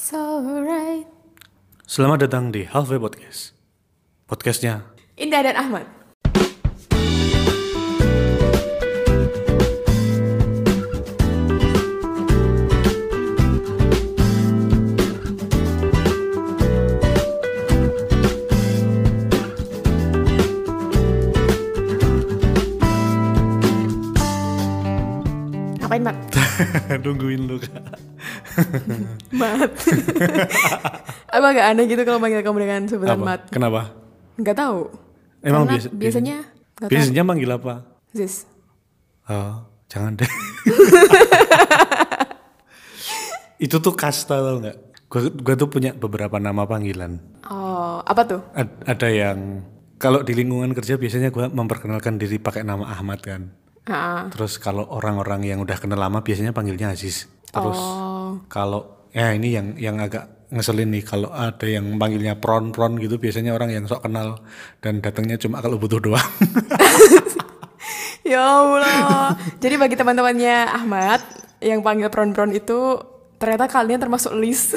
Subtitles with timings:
[0.00, 1.04] It's alright.
[1.84, 3.52] Selamat datang di Halfway Podcast.
[4.24, 4.88] Podcastnya
[5.20, 5.84] Indah dan Ahmad.
[25.84, 26.16] Ngapain, Mat?
[27.04, 27.99] nungguin lu kak.
[31.34, 33.24] Apa agak aneh gitu kalau manggil kamu dengan sebutan Apa?
[33.24, 33.40] Mat?
[33.48, 33.80] Kenapa?
[34.36, 34.80] Nggak tahu.
[35.40, 36.36] Emang Karena biasa, biasanya
[36.74, 36.88] tahu.
[36.88, 37.74] biasanya manggil apa?
[38.10, 38.44] Zis.
[39.24, 40.26] Oh, jangan deh.
[43.58, 44.76] Itu tuh kasta tau nggak?
[45.06, 47.18] Gua, gua tuh punya beberapa nama panggilan.
[47.46, 48.40] Oh, apa tuh?
[48.52, 49.64] Ad- ada yang
[49.96, 53.52] kalau di lingkungan kerja biasanya gua memperkenalkan diri pakai nama Ahmad kan.
[53.84, 57.26] Ah, Terus kalau orang-orang yang udah kenal lama biasanya panggilnya Aziz.
[57.50, 62.70] Terus Oh, kalau ya ini yang yang agak ngeselin nih kalau ada yang panggilnya pron
[62.70, 64.42] pron gitu biasanya orang yang sok kenal
[64.78, 66.22] dan datangnya cuma kalau butuh doang.
[68.26, 69.34] ya Allah.
[69.58, 71.20] Jadi bagi teman-temannya Ahmad
[71.60, 72.98] yang panggil pron-pron itu
[73.36, 74.74] ternyata kalian termasuk list.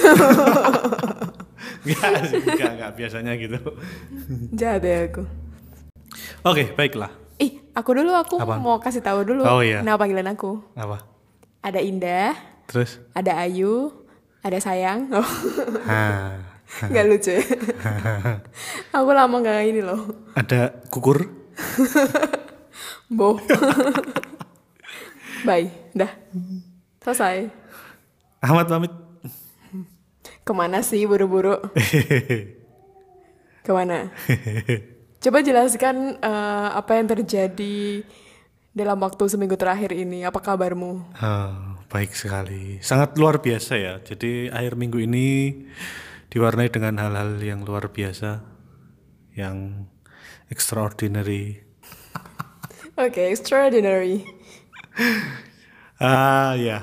[1.84, 3.60] Enggak sih, enggak, enggak biasanya gitu.
[4.56, 5.24] Jahat ya aku.
[6.44, 7.12] Oke, baiklah.
[7.40, 8.62] Ih, aku dulu aku Apaan?
[8.62, 9.82] mau kasih tahu dulu Oh, iya.
[9.82, 10.64] nama panggilan aku.
[10.76, 11.04] Apa?
[11.60, 12.36] Ada Indah,
[12.68, 13.00] Terus?
[13.12, 13.92] ada Ayu,
[14.44, 15.10] ada Sayang.
[16.82, 17.38] Oh, nggak lucu.
[17.38, 17.44] ya?
[18.98, 20.10] aku lama nggak ini loh.
[20.34, 21.30] ada kukur?
[23.14, 23.38] Bo.
[25.46, 26.10] Bye, dah.
[27.06, 27.54] Selesai.
[28.42, 28.90] Ahmad pamit.
[30.42, 31.62] Ke mana sih buru-buru?
[33.62, 34.10] Ke mana?
[35.22, 38.02] Coba jelaskan eh, apa yang terjadi
[38.74, 40.26] dalam waktu seminggu terakhir ini.
[40.26, 40.92] Apa kabarmu?
[41.22, 42.82] Oh, baik sekali.
[42.82, 43.94] Sangat luar biasa ya.
[44.02, 45.54] Jadi akhir minggu ini
[46.34, 48.42] diwarnai dengan hal-hal yang luar biasa.
[49.38, 49.86] Yang
[50.50, 51.62] extraordinary.
[53.06, 54.26] Oke, extraordinary.
[56.02, 56.82] Ah ya,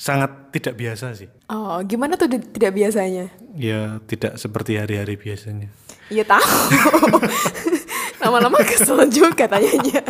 [0.00, 1.28] sangat tidak biasa sih.
[1.52, 3.28] Oh, gimana tuh tidak biasanya?
[3.52, 5.68] Ya tidak seperti hari-hari biasanya.
[6.08, 6.48] Iya tahu.
[8.24, 10.00] Lama-lama kesel juga tanyanya.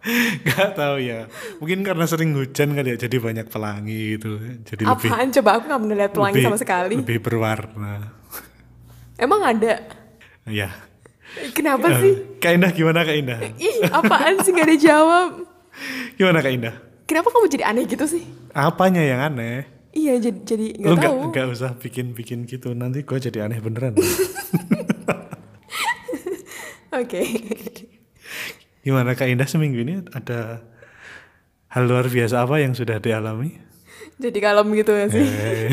[0.48, 1.28] Gak tahu ya.
[1.60, 4.40] Mungkin karena sering hujan kali ya, jadi banyak pelangi gitu.
[4.64, 5.28] Jadi lebih Apaan?
[5.28, 6.94] Coba aku nggak pernah lihat pelangi lebih- sama sekali.
[6.96, 7.94] Lebih berwarna.
[9.14, 9.84] Emang ada?
[10.48, 10.72] Ya.
[11.52, 12.40] Kenapa sih?
[12.40, 13.38] Kak Indah gimana Kak Indah?
[13.54, 15.30] Ih, apaan sih nggak dijawab?
[16.16, 16.74] Gimana Kak Indah?
[17.04, 18.24] Kenapa kamu jadi aneh gitu sih?
[18.50, 19.68] Apanya yang aneh?
[19.90, 21.30] Iya, jadi jadi Lu nggak nggak tahu.
[21.30, 22.72] nggak usah bikin-bikin gitu.
[22.72, 23.94] Nanti gue jadi aneh beneran.
[26.90, 27.20] Oke.
[28.80, 30.64] gimana Kak Indah seminggu ini ada
[31.70, 33.56] hal luar biasa apa yang sudah dialami?
[34.20, 35.24] jadi kalem gitu ya sih.
[35.24, 35.68] Eh,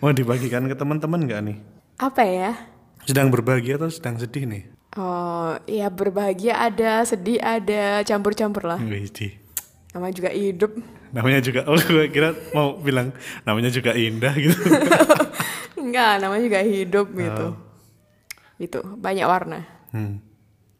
[0.00, 1.58] Mau dibagikan ke teman-teman nggak nih?
[2.00, 2.52] Apa ya?
[3.04, 4.64] Sedang berbahagia atau sedang sedih nih?
[4.96, 8.80] Oh, ya berbahagia ada, sedih ada, campur-campur lah.
[8.80, 9.08] Wih,
[9.92, 10.72] Namanya juga hidup.
[11.12, 13.12] namanya juga oh gue kira mau bilang
[13.44, 14.56] namanya juga indah gitu
[15.82, 17.46] Enggak, namanya juga hidup gitu.
[18.56, 19.60] Itu, banyak warna.
[19.92, 20.31] hmm.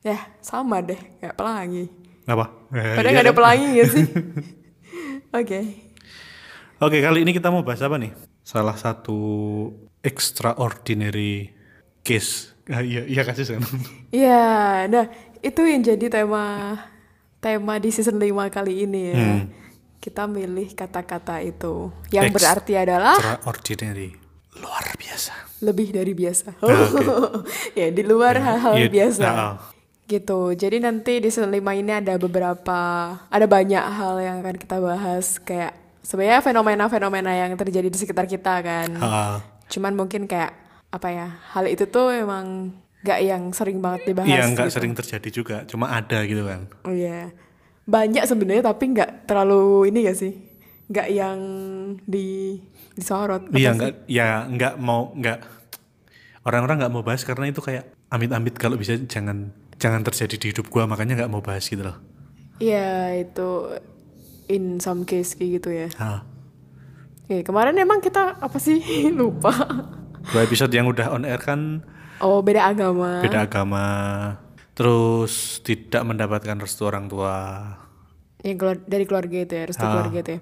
[0.03, 1.87] Ya, sama deh, kayak pelangi.
[2.23, 3.39] apa Eh, Padahal iya nggak ada kan?
[3.39, 4.05] pelangi ya sih?
[5.39, 5.61] Oke.
[6.79, 8.11] oke kali ini kita mau bahas apa nih
[8.43, 9.15] salah satu
[10.03, 11.49] extraordinary
[12.01, 13.63] case ah, iya iya kasih kan
[14.13, 14.45] Iya,
[14.87, 15.07] nah
[15.39, 16.77] itu yang jadi tema
[17.39, 19.17] tema di season 5 kali ini ya.
[19.17, 19.43] Hmm.
[19.97, 24.19] Kita milih kata-kata itu yang berarti adalah extraordinary
[24.53, 26.59] luar biasa lebih dari biasa.
[26.61, 27.41] Ah,
[27.79, 29.23] ya, di luar hal-hal Iya, biasa.
[29.25, 29.55] ah.
[30.13, 30.41] Gitu.
[30.53, 32.81] Jadi nanti di season 5 ini ada beberapa
[33.19, 38.61] ada banyak hal yang akan kita bahas kayak sebenarnya fenomena-fenomena yang terjadi di sekitar kita
[38.61, 38.89] kan.
[38.99, 40.53] Ah, Cuman mungkin kayak
[40.89, 41.29] apa ya?
[41.51, 44.29] Hal itu tuh emang gak yang sering banget dibahas.
[44.29, 44.77] iya nggak gitu.
[44.77, 47.33] sering terjadi juga cuma ada gitu kan Oh iya.
[47.83, 50.33] Banyak sebenarnya tapi nggak terlalu ini gak sih?
[50.87, 51.39] Nggak yang
[52.05, 52.61] di
[52.93, 53.49] disorot.
[53.51, 55.39] iya nggak ya nggak mau nggak
[56.45, 59.51] orang-orang nggak mau bahas karena itu kayak amit-amit kalau bisa jangan
[59.83, 61.99] jangan terjadi di hidup gua makanya nggak mau bahas gitu loh
[62.57, 63.75] Iya itu
[64.47, 65.89] in some case kayak gitu ya.
[65.97, 66.23] Ah,
[67.25, 68.79] Oke, kemarin emang kita apa sih
[69.11, 69.51] lupa?
[70.23, 71.83] dua episode yang udah on air kan
[72.17, 73.19] Oh beda agama.
[73.19, 73.87] beda agama
[74.73, 77.35] terus tidak mendapatkan restu orang tua
[78.41, 79.91] Yang keluar dari keluarga itu ya, restu Ah.
[79.93, 80.41] keluarga itu ya.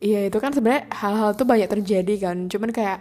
[0.00, 2.98] Iya itu kan sebenarnya hal-hal tuh banyak terjadi kan, cuman kayak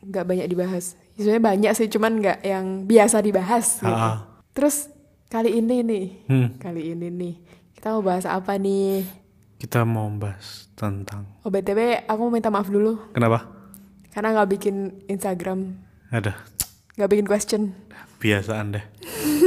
[0.00, 0.96] nggak banyak dibahas.
[1.12, 3.78] Ya, Sebenarnya banyak sih, cuman nggak yang biasa dibahas.
[3.78, 3.92] Gitu.
[3.92, 4.24] Ah.
[4.50, 4.88] Terus
[5.30, 6.48] kali ini nih, Hmm.
[6.58, 7.34] kali ini nih
[7.72, 9.06] kita mau bahas apa nih?
[9.56, 12.98] kita mau bahas tentang Oh btw aku mau minta maaf dulu.
[13.10, 13.46] kenapa
[14.10, 15.78] Karena nggak bikin Instagram,
[16.10, 16.34] Ada
[16.96, 17.62] nggak bikin question.
[18.18, 18.84] biasaan deh.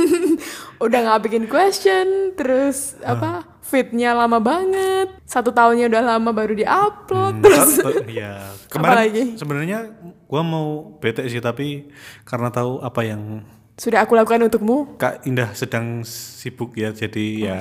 [0.83, 3.43] Udah nggak bikin question, terus apa?
[3.61, 5.13] Fitnya lama banget.
[5.23, 7.39] Satu tahunnya udah lama baru diupload.
[7.39, 8.55] Terus Oh, Iya.
[8.67, 9.93] Kemarin sebenarnya
[10.25, 11.91] gua mau bete sih tapi
[12.23, 13.43] karena tahu apa yang
[13.73, 14.95] sudah aku lakukan untukmu.
[14.95, 17.57] Kak Indah sedang sibuk ya jadi ya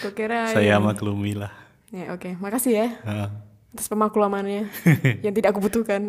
[0.00, 1.52] Kok kira saya maklumi lah.
[1.88, 3.28] Ya oke, makasih ya Heeh.
[3.72, 4.66] atas pemaklumannya
[5.24, 6.08] yang tidak aku butuhkan.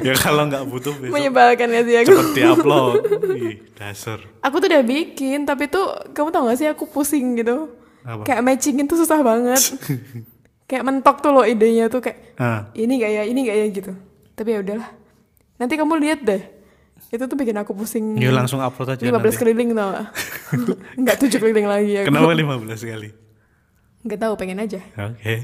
[0.00, 2.08] ya kalau nggak butuh besok Menyebalkan ya sih aku.
[2.08, 2.92] cepet diupload.
[3.34, 4.18] Ih, dasar.
[4.40, 7.74] Aku tuh udah bikin, tapi tuh kamu tau gak sih aku pusing gitu.
[8.04, 8.22] Apa?
[8.22, 9.60] Kayak matchingin tuh susah banget.
[10.64, 13.92] kayak mentok tuh loh idenya tuh kayak Ah, ini gak ya, ini gak ya gitu.
[14.34, 14.90] Tapi ya udahlah.
[15.56, 16.42] Nanti kamu lihat deh.
[17.12, 18.16] Itu tuh bikin aku pusing.
[18.18, 19.36] ya langsung upload aja 15 nanti.
[19.36, 20.06] keliling tau gak?
[21.00, 22.06] Enggak 7 keliling lagi aku.
[22.10, 23.08] Kenapa 15 kali?
[24.04, 24.80] Gak tahu pengen aja.
[25.12, 25.34] Oke.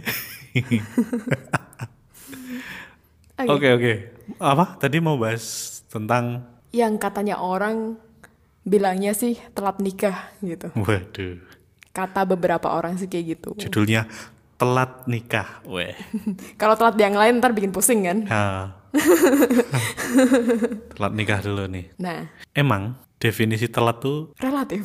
[3.49, 3.69] Oke.
[3.73, 3.93] Oke.
[4.37, 4.77] Apa?
[4.77, 5.45] Tadi mau bahas
[5.89, 7.99] tentang Yang katanya orang
[8.63, 10.71] bilangnya sih telat nikah gitu.
[10.77, 11.41] waduh.
[11.91, 13.51] Kata beberapa orang sih kayak gitu.
[13.59, 14.07] Judulnya
[14.55, 15.65] telat nikah.
[15.67, 15.97] Weh.
[16.61, 18.19] Kalau telat yang lain ntar bikin pusing kan.
[18.31, 18.80] Ah.
[20.95, 21.85] telat nikah dulu nih.
[21.97, 24.85] Nah, Emang definisi telat tuh relatif.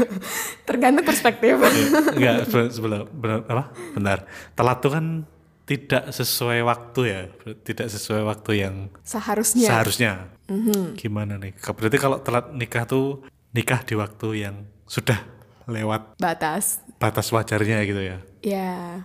[0.68, 1.54] Tergantung perspektif.
[1.54, 1.74] eh,
[2.12, 3.64] enggak se- sebelah benar apa?
[3.92, 4.18] Benar.
[4.52, 5.04] Telat tuh kan
[5.64, 7.20] tidak sesuai waktu ya.
[7.56, 9.66] Tidak sesuai waktu yang Seharusnya.
[9.68, 10.12] seharusnya.
[10.94, 11.52] Gimana nih?
[11.56, 14.54] Berarti kalau telat nikah tuh nikah di waktu yang
[14.84, 15.16] sudah
[15.64, 16.78] lewat Batas.
[16.98, 18.16] batas wajarnya gitu ya.
[18.44, 19.00] Ya,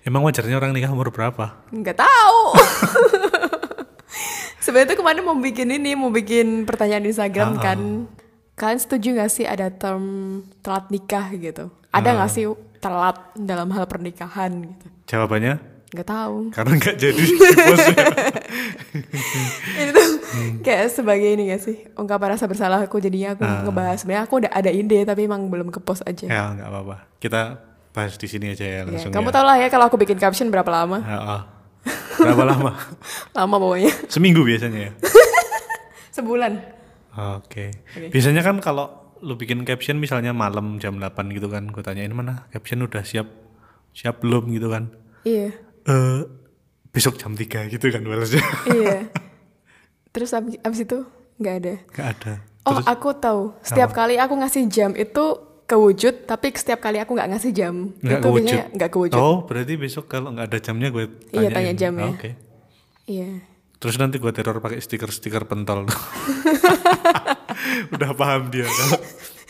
[0.00, 1.60] Emang wajarnya orang nikah umur berapa?
[1.68, 2.40] nggak tahu.
[4.66, 7.78] Sebenarnya tuh kemarin mau bikin ini, mau bikin pertanyaan di Instagram kan.
[8.52, 10.02] Kalian setuju gak sih ada term
[10.58, 11.70] telat nikah gitu?
[11.94, 12.44] Ada nggak sih
[12.76, 14.86] telat dalam hal pernikahan gitu?
[15.06, 16.50] Jawabannya Nggak tahu.
[16.50, 17.24] karena nggak jadi
[19.78, 20.08] ini tuh
[20.60, 24.50] kayak sebagai ini gak sih ungkapan rasa bersalah aku jadinya aku ngebahas sebenarnya aku udah
[24.50, 26.96] ada ide tapi emang belum ke post aja ya nggak apa-apa.
[27.16, 27.40] Kita
[27.94, 29.34] bahas di sini aja ya Ya, langsung kamu ya.
[29.38, 31.42] tau lah ya kalau aku bikin caption berapa lama Ya, ah.
[32.16, 32.70] Berapa lama?
[33.32, 34.92] lama pokoknya Seminggu biasanya ya.
[36.16, 36.52] sebulan
[37.16, 37.72] Oke.
[38.12, 42.44] Biasanya kan kalau lu bikin caption misalnya malam jam 8 gitu kan, gue tanyain mana
[42.50, 43.24] caption udah siap
[43.90, 44.92] siap belum gitu kan.
[45.24, 45.48] iya
[45.82, 46.20] Eh
[46.90, 48.44] besok jam 3 gitu kan balasnya.
[48.76, 49.08] iya
[50.12, 50.98] terus abis, abis itu
[51.36, 52.32] nggak ada Gak ada.
[52.64, 55.24] oh aku tahu setiap kali aku ngasih jam itu
[55.66, 58.46] kewujud tapi setiap kali aku nggak ngasih jam Nggak itu kewujud.
[58.46, 61.52] biasanya nggak kewujud Oh, berarti besok kalau nggak ada jamnya gue Iya, tanyain.
[61.52, 62.06] tanya jamnya.
[62.06, 62.30] Oh, Oke.
[63.04, 63.30] iya
[63.76, 65.84] Terus nanti gue teror pakai stiker-stiker pentol.
[67.92, 68.98] udah paham dia kalau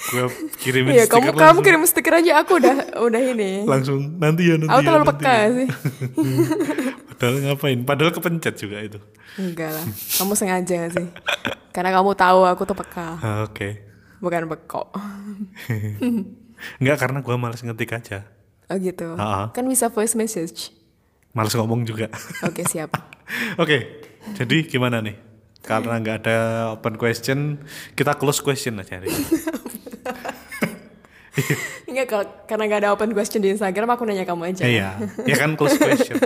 [0.06, 0.24] gue
[0.58, 4.46] kirimin iya kamu stiker kamu langsung, kirim stiker aja aku udah udah ini langsung nanti
[4.46, 5.46] ya nanti aku ya, terlalu peka ya.
[5.52, 5.68] sih
[7.08, 7.80] Padahal ngapain?
[7.82, 9.00] Padahal kepencet juga itu.
[9.34, 11.08] Enggak lah, kamu sengaja sih?
[11.72, 13.85] Karena kamu tahu aku tuh peka, Ah, Oke.
[14.20, 14.92] Bukan bekok.
[16.80, 18.24] Enggak karena gue males ngetik aja.
[18.66, 19.14] Oh gitu.
[19.14, 19.52] Ah.
[19.54, 20.74] Kan bisa voice message.
[21.36, 22.10] Males ngomong juga.
[22.42, 22.96] Oke siap.
[23.62, 24.02] Oke.
[24.34, 25.14] Jadi gimana nih?
[25.66, 26.38] Karena nggak ada
[26.78, 27.58] open question,
[27.98, 29.24] kita close question aja hari ini.
[31.90, 34.62] Enggak kalau karena gak ada open question di Instagram aku nanya kamu aja.
[34.62, 34.94] Iya,
[35.26, 36.22] ya kan close question.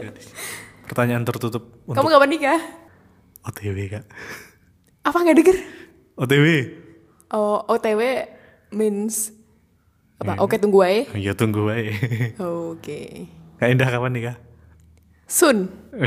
[0.84, 2.60] Pertanyaan tertutup untuk Kamu kapan nikah?
[3.48, 4.04] OTW kak.
[5.08, 5.56] Apa nggak denger?
[6.20, 6.46] OTW.
[7.30, 8.26] Oh OTW
[8.70, 9.30] means
[10.18, 10.34] apa?
[10.34, 10.42] Iya.
[10.42, 11.02] Oke tunggu aja.
[11.14, 11.94] Ya tunggu aja.
[12.42, 13.30] Oke.
[13.56, 14.36] Kak Indah kapan nikah?
[15.24, 15.70] Soon.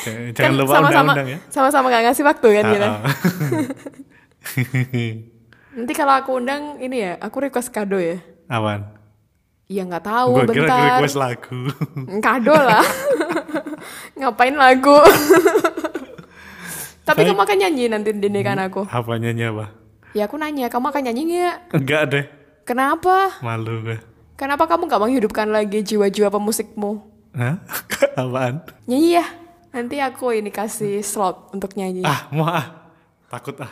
[0.00, 1.38] Jangan, Kan lupa sama-sama undang-undang ya.
[1.48, 2.86] sama-sama gak ngasih waktu kan kita.
[2.86, 3.14] Ah, ah.
[5.70, 8.18] Nanti kalau aku undang ini ya, aku request kado ya.
[8.46, 8.84] Awan.
[9.64, 10.98] Ya nggak tahu, Gue kira bentar.
[10.98, 11.60] request lagu.
[12.18, 12.82] Kado lah.
[14.18, 14.98] Ngapain lagu?
[17.10, 18.86] Tapi kamu akan nyanyi nanti di nikahan aku.
[18.86, 19.66] apa nyanyi apa?
[20.10, 21.56] Ya aku nanya, kamu akan nyanyi nggak?
[21.74, 22.24] Enggak deh.
[22.62, 23.34] Kenapa?
[23.42, 23.98] Malu gue.
[24.34, 27.02] Kenapa kamu nggak menghidupkan lagi jiwa-jiwa pemusikmu?
[27.34, 27.58] Hah?
[28.20, 28.62] Apaan?
[28.86, 29.26] Nyanyi ya.
[29.70, 32.02] Nanti aku ini kasih slot untuk nyanyi.
[32.02, 32.90] Ah, mau ah.
[33.26, 33.70] Takut ah.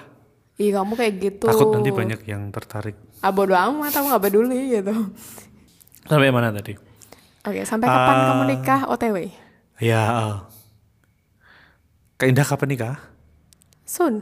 [0.54, 1.46] Ih kamu kayak gitu.
[1.46, 2.94] Takut nanti banyak yang tertarik.
[3.18, 4.94] Ah bodo amat, aku nggak peduli gitu.
[6.04, 6.78] Sampai mana tadi?
[7.42, 8.26] Oke, sampai kapan Ah.
[8.28, 9.16] kamu nikah OTW?
[9.78, 10.36] Ya, oh.
[12.14, 12.94] Kak Indah kapan nikah?
[13.88, 14.20] Soon.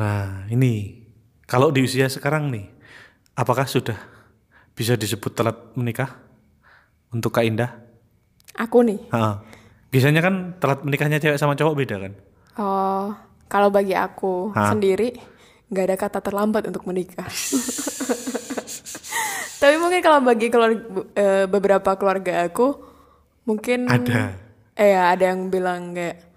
[0.00, 1.04] Nah, ini.
[1.44, 2.72] Kalau di usia sekarang nih,
[3.36, 4.00] apakah sudah
[4.72, 6.16] bisa disebut telat menikah
[7.12, 7.84] untuk Kak Indah?
[8.56, 8.96] Aku nih.
[9.12, 9.44] Ha-ha.
[9.92, 12.12] Biasanya kan telat menikahnya cewek sama cowok beda kan?
[12.56, 13.12] Oh,
[13.46, 14.72] kalau bagi aku Hah?
[14.72, 15.12] sendiri
[15.68, 17.28] nggak ada kata terlambat untuk menikah.
[19.62, 20.80] Tapi mungkin kalau bagi keluarga,
[21.14, 22.74] eh, beberapa keluarga aku
[23.44, 24.32] mungkin Ada.
[24.74, 26.33] eh ya, ada yang bilang kayak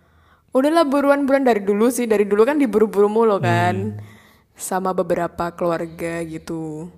[0.59, 2.09] udahlah buruan-buruan dari dulu sih.
[2.09, 3.97] Dari dulu kan diburu-buru mulu kan.
[4.57, 6.89] Sama beberapa keluarga gitu.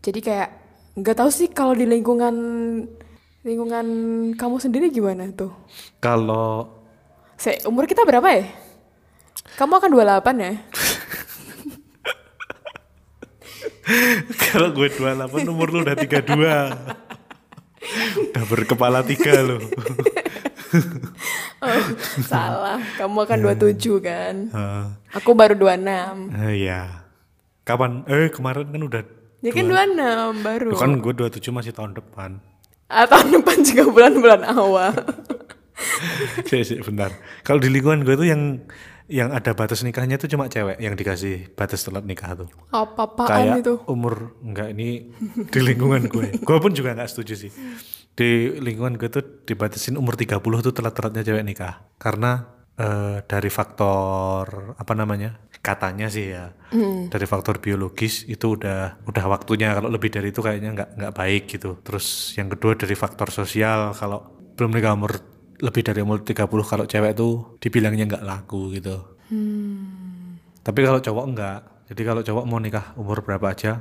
[0.00, 0.50] Jadi kayak
[0.98, 2.34] nggak tahu sih kalau di lingkungan
[3.46, 3.86] lingkungan
[4.34, 5.50] kamu sendiri gimana tuh?
[6.02, 6.78] Kalau
[7.38, 8.50] Se umur kita berapa ya?
[9.54, 10.58] Kamu akan 28 ya?
[14.50, 16.18] Kalau gue 28 umur lu udah 32.
[18.34, 19.62] udah berkepala tiga lo.
[21.60, 21.82] oh,
[22.24, 24.84] salah kamu akan 27 kan Heeh.
[25.12, 27.04] aku baru 26 Eh, Iya.
[27.62, 28.02] Kapan?
[28.06, 29.02] Eh kemarin kan udah
[29.38, 32.40] ya kan 26 baru Lu kan gue 27 masih tahun depan.
[32.88, 34.92] atau depan juga bulan-bulan awal
[36.44, 37.14] Sih, sih, bentar.
[37.40, 38.66] Kalau di lingkungan gue tuh yang
[39.06, 42.48] yang ada batas nikahnya tuh cuma cewek yang dikasih batas telat nikah tuh.
[42.68, 45.14] apa-apaan Kayak itu umur enggak ini
[45.46, 46.34] di lingkungan gue.
[46.36, 47.50] gue pun juga nggak setuju sih.
[48.18, 51.86] Di lingkungan gue tuh dibatasin umur 30 tuh telat-telatnya cewek nikah.
[52.02, 52.42] Karena
[52.74, 55.38] eh, dari faktor apa namanya?
[55.62, 56.50] Katanya sih ya.
[57.06, 61.42] Dari faktor biologis itu udah udah waktunya kalau lebih dari itu kayaknya nggak nggak baik
[61.46, 61.78] gitu.
[61.86, 65.14] Terus yang kedua dari faktor sosial kalau belum nikah umur
[65.62, 68.98] lebih dari umur 30 kalau cewek tuh dibilangnya nggak laku gitu.
[70.66, 71.60] Tapi kalau cowok enggak.
[71.88, 73.80] Jadi kalau cowok mau nikah umur berapa aja,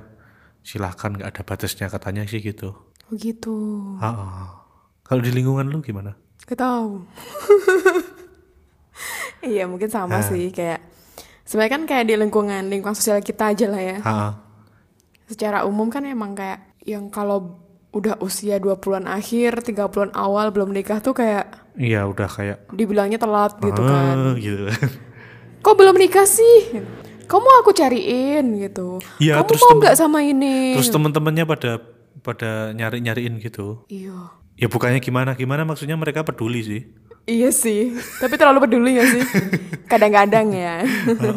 [0.61, 2.86] silahkan nggak ada batasnya katanya sih gitu.
[3.07, 3.55] Oh gitu
[3.97, 4.47] Ah, ah.
[5.01, 6.15] Kalau di lingkungan lu gimana?
[6.43, 7.03] Gak tahu.
[9.45, 10.25] iya mungkin sama Ah.
[10.25, 10.81] sih kayak
[11.43, 13.97] sebenarnya kan kayak di lingkungan lingkungan sosial kita aja lah ya.
[14.01, 14.31] Ah, ah.
[15.25, 17.59] Secara umum kan emang kayak yang kalau
[17.89, 23.55] udah usia 20-an akhir, 30-an awal belum nikah tuh kayak Iya udah kayak dibilangnya telat
[23.59, 24.35] gitu kan.
[24.35, 24.65] Gitu.
[25.63, 26.83] Kok belum nikah sih?
[27.27, 29.03] Kamu aku cariin gitu.
[29.19, 30.79] Iya, Kamu terus mau nggak sama ini?
[30.79, 31.71] Terus teman-temannya pada
[32.27, 33.87] pada nyari-nyariin gitu.
[33.87, 34.35] Iya.
[34.59, 36.81] Ya bukannya gimana gimana maksudnya mereka peduli sih.
[37.27, 37.91] Iya sih,
[38.23, 39.23] tapi terlalu peduli gak sih?
[39.87, 40.83] Kadang-kadang ya.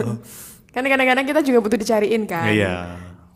[0.74, 2.46] kan kadang-kadang kita juga butuh dicariin kan.
[2.50, 2.74] Iya.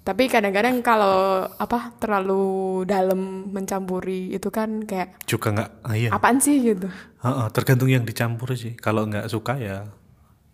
[0.04, 6.10] Tapi kadang-kadang kalau apa terlalu dalam mencampuri itu kan kayak Juga nggak ah, iya.
[6.12, 6.86] apaan sih gitu.
[7.24, 8.76] Ah, ah, tergantung yang dicampur sih.
[8.76, 9.88] Kalau nggak suka ya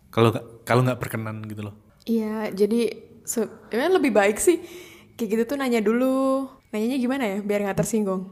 [0.09, 1.75] kalau nggak kalau nggak berkenan gitu loh.
[2.07, 2.95] Iya, jadi
[3.27, 4.57] se- ya lebih baik sih
[5.15, 6.47] kayak gitu tuh nanya dulu.
[6.71, 8.31] Nanyanya gimana ya biar nggak tersinggung.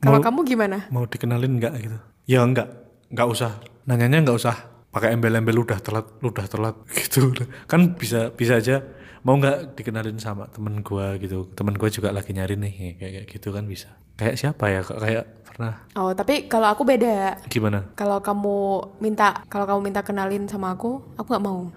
[0.00, 0.88] Kalau kamu gimana?
[0.88, 1.98] Mau dikenalin nggak gitu?
[2.24, 2.68] Ya nggak,
[3.12, 3.60] nggak usah.
[3.84, 4.56] Nanyanya nggak usah
[4.88, 7.28] pakai embel-embel udah telat, udah telat gitu.
[7.68, 8.80] Kan bisa bisa aja
[9.20, 11.50] mau nggak dikenalin sama temen gua gitu.
[11.52, 13.92] Temen gua juga lagi nyari nih kayak kayak gitu kan bisa.
[14.16, 14.80] Kayak siapa ya?
[14.80, 17.36] Kayak pernah Oh, tapi kalau aku beda.
[17.52, 17.84] gimana?
[17.92, 18.56] Kalau kamu
[19.04, 21.68] minta kalau kamu minta kenalin sama aku, aku nggak mau.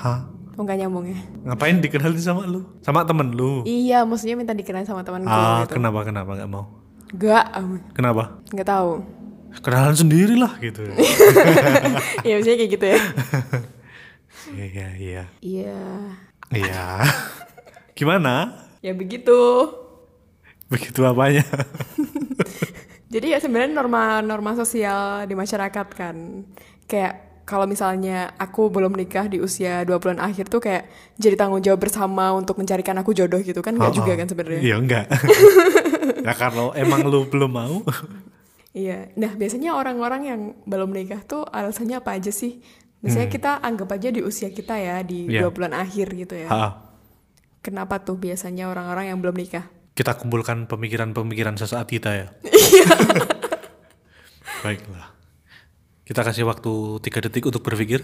[0.00, 0.31] Hah?
[0.52, 1.16] Oh, nggak nyambung ya?
[1.44, 2.60] Ngapain dikenalin sama lu?
[2.80, 3.64] Sama temen lu?
[3.64, 5.80] Iya, maksudnya minta dikenalin sama temanku Ah, gitu.
[5.80, 6.64] kenapa kenapa nggak mau?
[7.12, 7.44] Gak,
[7.92, 8.40] Kenapa?
[8.48, 9.04] nggak tahu.
[9.60, 10.80] Kenalan sendiri lah gitu.
[12.24, 13.00] Iya, maksudnya kayak gitu ya.
[14.52, 15.24] Iya iya iya.
[15.40, 15.80] Iya,
[16.50, 16.84] Iya.
[17.92, 18.56] Gimana?
[18.80, 19.36] ya begitu.
[20.68, 21.44] Begitu apanya?
[23.12, 26.16] Jadi ya sebenarnya norma-norma sosial di masyarakat kan.
[26.84, 30.86] Kayak kalau misalnya aku belum nikah di usia 20-an akhir tuh kayak
[31.18, 34.62] jadi tanggung jawab bersama untuk mencarikan aku jodoh gitu kan nggak juga kan sebenarnya.
[34.62, 35.06] Iya enggak.
[36.22, 37.76] nah kalau emang lu belum mau,
[38.72, 39.12] Iya.
[39.20, 42.64] Nah, biasanya orang-orang yang belum nikah tuh alasannya apa aja sih?
[43.04, 45.34] Misalnya kita anggap aja di usia kita ya di Hmm.
[45.36, 45.40] Iya.
[45.44, 46.48] 20 bulan akhir gitu ya.
[46.48, 46.88] ha,
[47.60, 49.68] Kenapa tuh biasanya orang-orang yang belum nikah?
[49.92, 52.26] kita kumpulkan pemikiran-pemikiran sesaat kita ya.
[52.48, 52.88] Iya.
[54.64, 55.11] Baiklah.
[56.02, 58.02] Kita kasih waktu tiga detik untuk berpikir.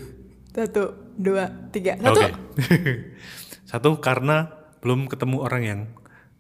[0.55, 1.99] Satu, dua, tiga.
[1.99, 2.21] Satu.
[3.71, 4.49] Satu karena
[4.81, 5.81] belum ketemu orang yang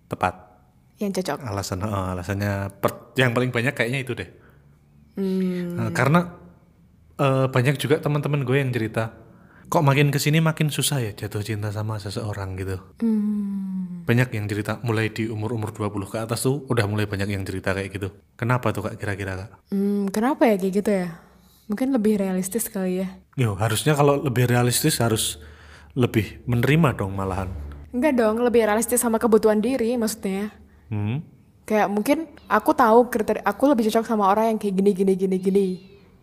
[0.06, 0.48] tepat.
[1.02, 1.38] Yang cocok.
[1.44, 4.30] Alasan eh, alasannya per- yang paling banyak kayaknya itu deh.
[5.18, 5.76] Hmm.
[5.76, 6.20] Nah, karena
[7.18, 9.12] eh, banyak juga teman-teman gue yang cerita,
[9.68, 12.78] kok makin ke sini makin susah ya jatuh cinta sama seseorang gitu.
[13.02, 14.06] Hmm.
[14.08, 17.76] Banyak yang cerita mulai di umur-umur 20 ke atas tuh udah mulai banyak yang cerita
[17.76, 18.08] kayak gitu.
[18.38, 19.50] Kenapa tuh kak kira-kira kak?
[19.68, 21.27] Hmm, kenapa ya kayak gitu ya?
[21.68, 23.08] Mungkin lebih realistis kali ya.
[23.36, 25.36] Yo harusnya kalau lebih realistis harus
[25.92, 27.52] lebih menerima dong malahan.
[27.92, 30.52] Enggak dong, lebih realistis sama kebutuhan diri maksudnya.
[30.88, 31.20] Hmm?
[31.68, 35.36] Kayak mungkin aku tahu kriteria aku lebih cocok sama orang yang kayak gini gini gini
[35.36, 35.66] gini.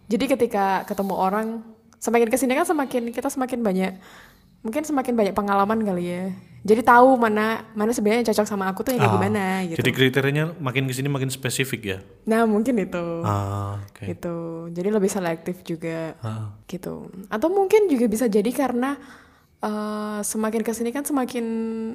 [0.10, 1.48] Jadi ketika ketemu orang
[2.02, 3.94] semakin ke sini kan semakin kita semakin banyak
[4.66, 6.26] mungkin semakin banyak pengalaman kali ya.
[6.66, 9.78] Jadi tahu mana mana sebenarnya yang cocok sama aku tuh yang kayak Ah, gimana gitu.
[9.86, 11.98] Jadi kriterianya makin ke sini makin spesifik ya.
[12.26, 14.02] Nah mungkin itu Ah, oke.
[14.02, 14.38] gitu.
[14.74, 17.14] Jadi lebih selektif juga Ah, gitu.
[17.30, 18.98] Atau mungkin juga bisa jadi karena
[19.62, 21.46] eh, semakin ke sini kan semakin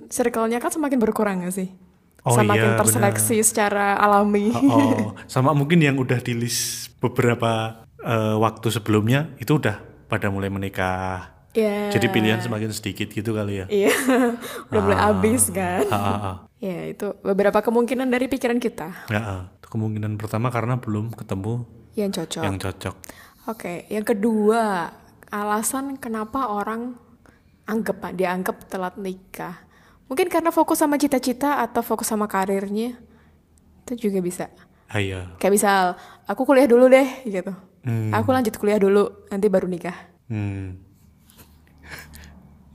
[0.06, 1.74] circle-nya kan semakin berkurang gak sih?
[2.22, 4.54] Oh semakin iya, terseleksi secara alami.
[4.54, 10.46] Oh, sama mungkin yang udah di list beberapa eh, waktu sebelumnya itu udah pada mulai
[10.46, 11.39] menikah.
[11.50, 11.90] Ya.
[11.90, 13.66] Jadi pilihan semakin sedikit gitu kali ya.
[13.66, 13.90] Iya,
[14.70, 15.82] udah mulai habis kan.
[15.90, 16.36] Ah, ah, ah.
[16.62, 19.42] Ya itu beberapa kemungkinan dari pikiran kita Ya, ah.
[19.66, 21.66] Kemungkinan pertama karena belum ketemu
[21.98, 22.42] yang cocok.
[22.42, 22.94] yang cocok.
[23.50, 24.94] Oke, yang kedua
[25.30, 26.94] alasan kenapa orang
[27.66, 29.62] anggap dianggap telat nikah.
[30.10, 32.98] Mungkin karena fokus sama cita-cita atau fokus sama karirnya.
[33.86, 34.50] Itu juga bisa.
[34.90, 35.30] Ah, iya.
[35.38, 35.82] Kayak misal,
[36.26, 37.54] aku kuliah dulu deh gitu.
[37.86, 38.10] Hmm.
[38.10, 39.94] Aku lanjut kuliah dulu, nanti baru nikah.
[40.26, 40.89] Hmm.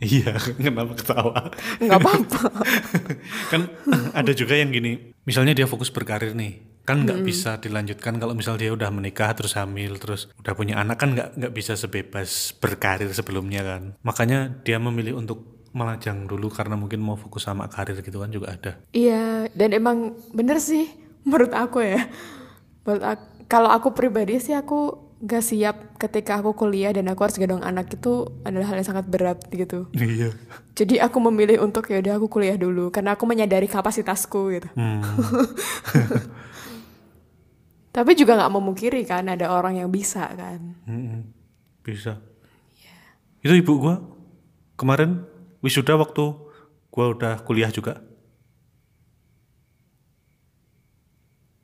[0.05, 1.49] Iya, kenapa ketawa?
[1.81, 2.41] Nggak apa-apa.
[3.51, 3.61] kan
[4.13, 8.55] ada juga yang gini, misalnya dia fokus berkarir nih, kan nggak bisa dilanjutkan kalau misal
[8.55, 13.09] dia udah menikah terus hamil terus udah punya anak kan nggak nggak bisa sebebas berkarir
[13.09, 13.81] sebelumnya kan.
[14.05, 18.55] Makanya dia memilih untuk melajang dulu karena mungkin mau fokus sama karir gitu kan juga
[18.55, 18.79] ada.
[18.95, 20.87] Iya, dan emang bener sih
[21.27, 22.07] menurut aku ya.
[22.87, 27.39] Menurut ak- kalau aku pribadi sih aku gak siap ketika aku kuliah dan aku harus
[27.39, 29.87] gendong anak itu adalah hal yang sangat berat gitu.
[29.95, 30.35] Iya.
[30.75, 34.67] Jadi aku memilih untuk ya udah aku kuliah dulu karena aku menyadari kapasitasku gitu.
[34.75, 34.99] Hmm.
[37.95, 40.83] Tapi juga nggak memungkiri kan ada orang yang bisa kan.
[40.83, 41.31] Mm-mm.
[41.79, 42.19] Bisa.
[43.39, 44.03] Itu ibu gua
[44.75, 45.23] kemarin
[45.63, 46.35] wisuda waktu
[46.91, 48.03] gua udah kuliah juga.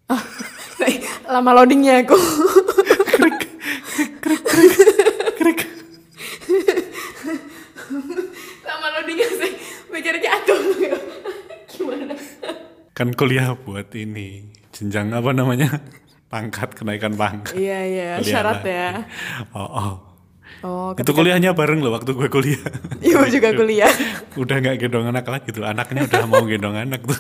[1.32, 2.16] Lama loadingnya aku.
[9.12, 9.52] Loadingnya sih.
[9.92, 10.60] Mikirnya aduh.
[11.68, 12.16] Gimana?
[12.96, 15.68] Kan kuliah buat ini jenjang apa namanya?
[16.32, 17.60] Pangkat kenaikan pangkat.
[17.60, 18.72] Iya iya Kuliah syarat lagi.
[18.72, 18.90] ya.
[19.52, 19.94] Oh, oh.
[20.62, 22.64] Oh, Itu kuliahnya bareng loh waktu gue kuliah.
[23.04, 23.92] Ibu juga kuliah.
[24.40, 25.68] udah nggak gendong anak lagi tuh.
[25.68, 27.20] Anaknya udah mau gendong anak tuh.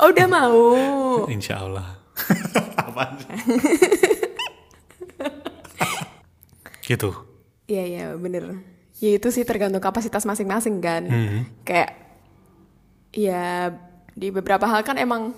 [0.00, 0.60] Oh udah mau.
[1.34, 2.00] Insya Allah.
[2.80, 3.20] Apaan
[6.84, 7.10] gitu.
[7.68, 8.73] Iya iya bener.
[9.02, 11.02] Ya itu sih tergantung kapasitas masing-masing kan.
[11.06, 11.40] Hmm.
[11.66, 11.90] Kayak
[13.14, 13.74] ya
[14.14, 15.34] di beberapa hal kan emang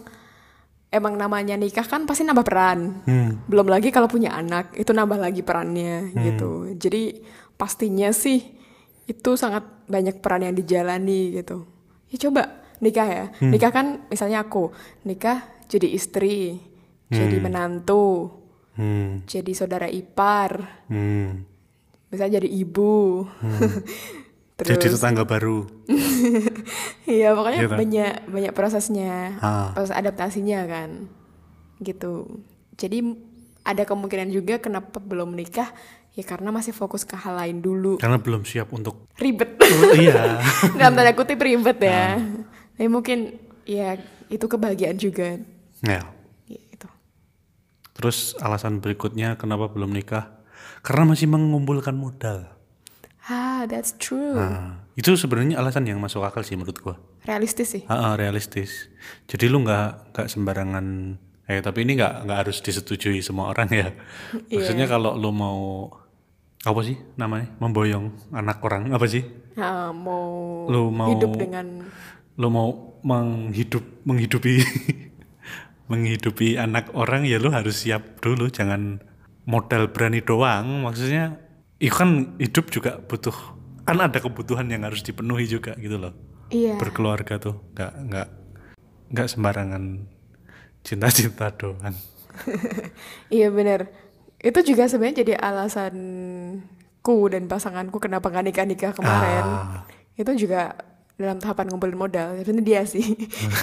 [0.93, 3.01] emang namanya nikah kan pasti nambah peran.
[3.05, 3.31] Hmm.
[3.49, 6.77] Belum lagi kalau punya anak itu nambah lagi perannya gitu.
[6.77, 7.25] Jadi
[7.57, 8.45] pastinya sih
[9.07, 11.65] itu sangat banyak peran yang dijalani gitu.
[12.13, 12.43] Ya coba
[12.85, 13.25] nikah ya.
[13.41, 14.71] Nikah kan misalnya aku
[15.09, 16.63] nikah jadi istri,
[17.11, 18.31] jadi menantu,
[18.77, 19.25] Hmm.
[19.27, 21.43] jadi saudara ipar, Hmm.
[22.09, 23.27] Misalnya jadi ibu.
[24.57, 25.69] Terus Jadi tetangga baru.
[27.07, 27.77] Iya pokoknya Gitu.
[27.77, 29.71] banyak banyak prosesnya, Ah.
[29.71, 31.13] proses adaptasinya kan,
[31.79, 32.41] gitu.
[32.75, 33.05] Jadi
[33.63, 35.71] ada kemungkinan juga kenapa belum menikah
[36.13, 39.07] ya karena masih fokus ke hal lain dulu, Karena belum siap untuk.
[39.17, 39.61] ribet.
[39.61, 40.41] Oh, iya.
[40.81, 42.17] Dalam tanda kutip ribet ya.
[42.17, 42.19] Ah.
[42.75, 45.37] Tapi mungkin ya itu kebahagiaan juga,
[45.81, 46.01] Ya.
[46.49, 46.89] gitu.
[47.93, 50.33] Terus alasan berikutnya kenapa belum nikah?
[50.87, 52.47] Karena masih mengumpulkan modal.
[53.27, 54.39] Ah, that's true.
[54.39, 56.95] Nah, itu sebenarnya alasan yang masuk akal sih menurut gua.
[57.27, 57.83] Realistis sih.
[57.91, 58.87] Ah, ah, realistis.
[59.27, 60.87] Jadi lu nggak nggak sembarangan.
[61.51, 63.91] Eh tapi ini nggak nggak harus disetujui semua orang ya.
[64.55, 65.91] Maksudnya kalau lu mau
[66.63, 69.27] apa sih namanya memboyong anak orang apa sih?
[69.59, 71.83] Ah, mau, Lu mau hidup dengan
[72.39, 74.63] Lu mau menghidup menghidupi
[75.91, 78.55] menghidupi anak orang ya lu harus siap dulu.
[78.55, 79.03] Jangan
[79.47, 80.83] modal berani doang.
[80.85, 81.39] Maksudnya,
[81.79, 83.57] itu kan hidup juga butuh
[83.87, 86.13] kan ada kebutuhan yang harus dipenuhi juga gitu loh.
[86.51, 86.75] iya.
[86.75, 88.29] berkeluarga tuh nggak nggak
[89.15, 89.83] nggak sembarangan
[90.83, 91.95] cinta-cinta doang
[93.33, 93.89] Iya bener
[94.37, 99.43] Itu juga sebenarnya jadi alasanku dan pasanganku kenapa gak nikah-nikah kemarin.
[99.49, 99.83] Ah.
[100.13, 100.77] Itu juga
[101.17, 102.37] dalam tahapan ngumpulin modal.
[102.37, 103.05] Sebenarnya dia sih.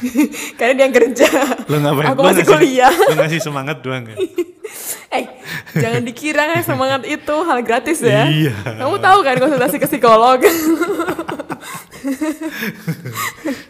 [0.57, 1.29] Karena dia yang kerja.
[1.63, 2.89] lo ngapain Aku Lo masih ngasih- kuliah.
[2.91, 4.17] lo ngasih semangat doang ya
[5.13, 5.29] eh,
[5.75, 8.25] jangan dikira kan semangat itu hal gratis ya.
[8.25, 8.53] Iya.
[8.75, 10.41] Kamu tahu kan konsultasi ke psikolog.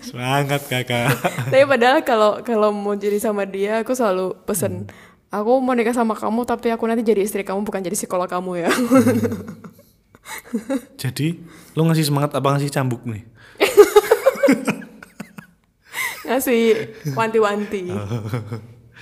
[0.04, 1.14] semangat kakak
[1.46, 4.90] tapi padahal kalau kalau mau jadi sama dia, aku selalu pesen,
[5.30, 8.52] aku mau nikah sama kamu, tapi aku nanti jadi istri kamu bukan jadi psikolog kamu
[8.60, 8.70] ya.
[10.96, 11.38] jadi
[11.74, 13.22] lo ngasih semangat apa ngasih cambuk nih
[16.24, 16.64] ngasih
[17.14, 17.92] wanti-wanti.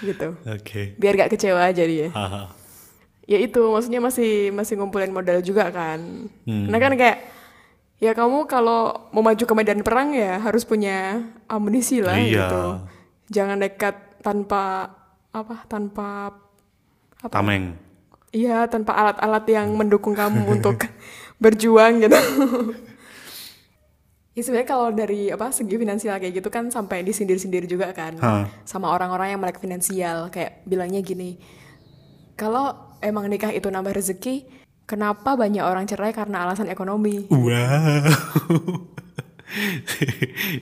[0.01, 0.33] Gitu.
[0.49, 0.97] Oke.
[0.97, 2.09] Biar gak kecewa aja dia.
[3.29, 6.01] Ya itu maksudnya masih masih ngumpulin modal juga kan.
[6.49, 6.65] Hmm.
[6.67, 7.17] karena kan kayak
[8.01, 12.33] ya kamu kalau mau maju ke medan perang ya harus punya amunisi lah Iya.
[12.33, 12.61] gitu.
[13.29, 14.89] Jangan nekat tanpa
[15.29, 16.33] apa tanpa
[17.21, 17.29] apa?
[17.29, 17.77] Tameng.
[18.33, 20.81] Iya tanpa alat-alat yang mendukung kamu untuk
[21.37, 22.17] berjuang gitu
[24.31, 28.47] Ya sebenarnya kalau dari apa segi finansial kayak gitu kan sampai disindir-sindir juga kan Hah.
[28.63, 31.35] sama orang-orang yang melek finansial kayak bilangnya gini
[32.39, 32.71] kalau
[33.03, 34.47] emang nikah itu nambah rezeki
[34.87, 38.07] kenapa banyak orang cerai karena alasan ekonomi Wow.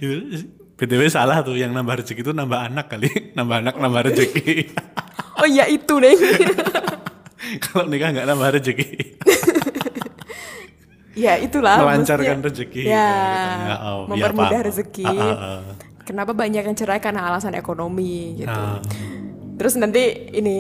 [0.02, 0.42] itu
[0.74, 3.06] BTW salah tuh yang nambah rezeki itu nambah anak kali,
[3.38, 4.66] nambah anak nambah rezeki.
[5.38, 6.18] oh iya itu deh
[7.64, 8.88] Kalau nikah nggak nambah rezeki.
[11.20, 13.76] Ya itulah Melancarkan rezeki, ya katanya.
[13.84, 14.68] Oh, iya, mempermudah paham.
[14.68, 15.62] rezeki Ah, ah, ah.
[16.02, 18.80] kenapa banyak yang cerai karena alasan ekonomi gitu Ah,
[19.56, 20.00] terus nanti
[20.32, 20.58] ini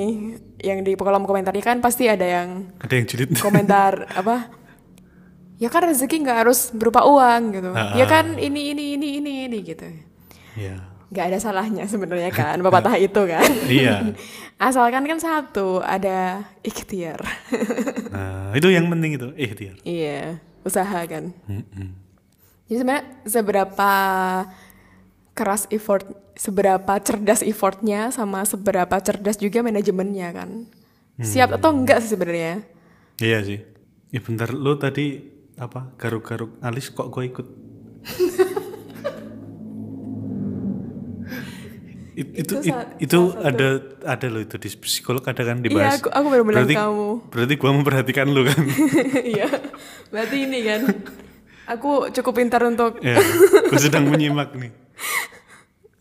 [0.59, 3.31] yang di kolom komentarnya kan pasti ada yang ada yang jilid.
[3.35, 4.51] komentar apa
[5.55, 8.09] ya kan rezeki nggak harus berupa uang gitu Ah, ya ah.
[8.09, 9.87] kan ini ini ini ini ini gitu
[10.53, 10.83] Iya.
[11.09, 14.11] nggak ada salahnya sebenarnya kan pepatah itu kan Iya.
[14.59, 17.23] asalkan kan satu ada ikhtiar
[18.09, 19.79] Nah, itu yang penting itu ikhtiar.
[19.81, 21.89] iya usaha kan Mm-mm.
[22.67, 23.91] jadi sebenarnya seberapa
[25.33, 30.49] keras effort seberapa cerdas effortnya sama seberapa cerdas juga manajemennya kan
[31.19, 32.63] siap atau enggak sih sebenarnya
[33.19, 33.59] Iya sih.
[34.15, 35.19] Ya bentar, lo tadi
[35.59, 37.47] apa garuk-garuk alis kok gue ikut?
[42.19, 43.47] It- itu Itu itu satu.
[43.47, 43.67] ada
[44.05, 45.93] ada lo itu di psikolog ada kan Iya, dibahas.
[45.97, 47.09] aku- aku baru bilang berarti, kamu.
[47.31, 48.59] Berarti gua memperhatikan lo kan.
[49.33, 49.47] iya
[50.09, 50.81] berarti ini kan
[51.65, 53.15] aku cukup pintar untuk ya,
[53.63, 54.71] gue sedang menyimak nih.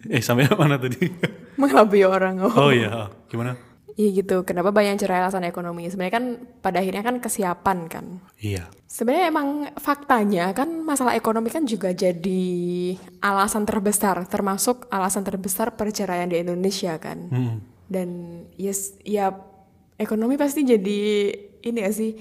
[0.09, 1.11] Eh sampai mana tadi?
[1.54, 2.54] mengelabui orang oh.
[2.57, 3.59] Oh iya, gimana?
[3.99, 5.91] Iya gitu, kenapa banyak cerai alasan ekonomi?
[5.91, 6.25] Sebenarnya kan
[6.63, 8.23] pada akhirnya kan kesiapan kan.
[8.39, 8.71] Iya.
[8.87, 12.47] Sebenarnya emang faktanya kan masalah ekonomi kan juga jadi
[13.19, 17.27] alasan terbesar, termasuk alasan terbesar perceraian di Indonesia kan.
[17.27, 17.59] Mm-mm.
[17.91, 18.09] Dan
[18.55, 19.35] yes, ya
[19.99, 21.35] ekonomi pasti jadi
[21.67, 22.15] ini ya sih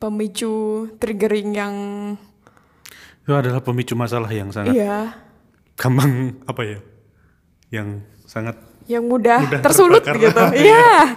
[0.00, 1.74] pemicu triggering yang
[3.20, 5.12] Itu adalah pemicu masalah yang sangat iya
[5.76, 6.78] gampang apa ya?
[7.68, 10.42] Yang sangat yang mudah, Mudah tersulut gitu.
[10.66, 11.14] Iya.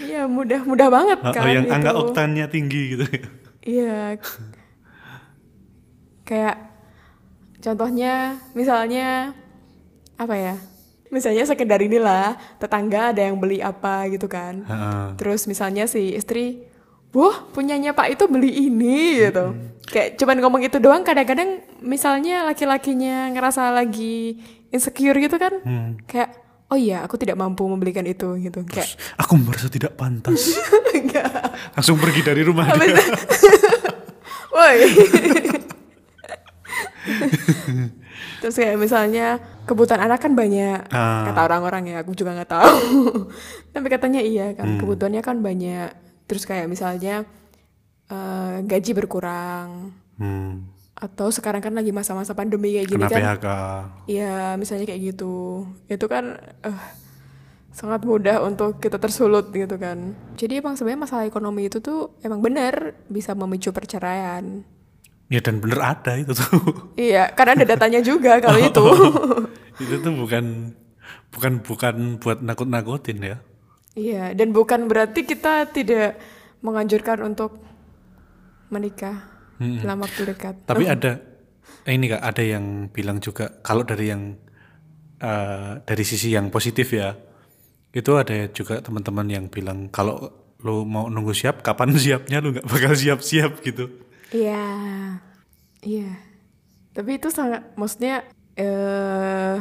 [0.00, 1.72] Iya, mudah mudah banget oh, kan yang itu.
[1.72, 3.04] angka oktannya tinggi gitu.
[3.64, 4.16] Iya.
[6.24, 6.56] Kayak
[7.60, 9.36] contohnya misalnya
[10.16, 10.54] apa ya?
[11.10, 14.62] Misalnya sekedar inilah tetangga ada yang beli apa gitu kan.
[14.62, 15.04] Heeh.
[15.18, 16.70] Terus misalnya si istri,
[17.10, 19.52] "Wah, punyanya Pak itu beli ini." gitu.
[19.90, 24.38] Kayak cuman ngomong itu doang kadang-kadang misalnya laki-lakinya ngerasa lagi
[24.70, 25.52] insecure gitu kan.
[25.66, 25.90] Hmm.
[26.06, 26.30] Kayak,
[26.70, 28.62] "Oh iya, aku tidak mampu membelikan itu." gitu.
[28.64, 30.54] Kayak Aku merasa tidak pantas.
[31.74, 32.96] Langsung pergi dari rumah dia.
[34.54, 34.76] Woi.
[38.40, 39.36] Terus kayak misalnya
[39.68, 41.28] kebutuhan anak kan banyak, Ah.
[41.28, 43.28] kata orang-orang ya, aku juga nggak tahu.
[43.70, 44.80] Tapi katanya iya kan, Hmm.
[44.80, 45.92] kebutuhannya kan banyak.
[46.24, 47.24] Terus kayak misalnya
[48.08, 50.66] eh, gaji berkurang, Hmm.
[51.00, 53.20] Atau sekarang kan lagi masa-masa pandemi kayak gini Kena kan.
[53.24, 53.46] PHK.
[54.04, 55.64] Iya, misalnya kayak gitu.
[55.88, 56.80] Itu kan eh,
[57.72, 60.12] sangat mudah untuk kita tersulut gitu kan.
[60.36, 64.60] Jadi emang sebenarnya masalah ekonomi itu tuh emang bener bisa memicu perceraian.
[65.32, 66.92] Ya dan bener ada itu tuh.
[67.00, 68.86] Iya, karena ada datanya juga kalau itu.
[69.88, 70.76] itu tuh bukan
[71.32, 73.36] bukan bukan buat nakut-nakutin ya.
[73.98, 76.14] iya, dan bukan berarti kita tidak
[76.62, 77.58] menganjurkan untuk
[78.70, 79.29] menikah
[79.60, 80.54] dalam waktu dekat.
[80.64, 81.20] Tapi ada
[81.84, 84.34] eh, ini kak ada yang bilang juga kalau dari yang
[85.20, 87.12] eh, dari sisi yang positif ya
[87.90, 90.30] itu ada juga teman-teman yang bilang kalau
[90.62, 93.88] lu mau nunggu siap kapan siapnya lu nggak bakal siap-siap gitu.
[94.30, 94.64] Iya,
[95.82, 96.10] iya.
[96.94, 99.56] Tapi itu sangat, maksudnya eh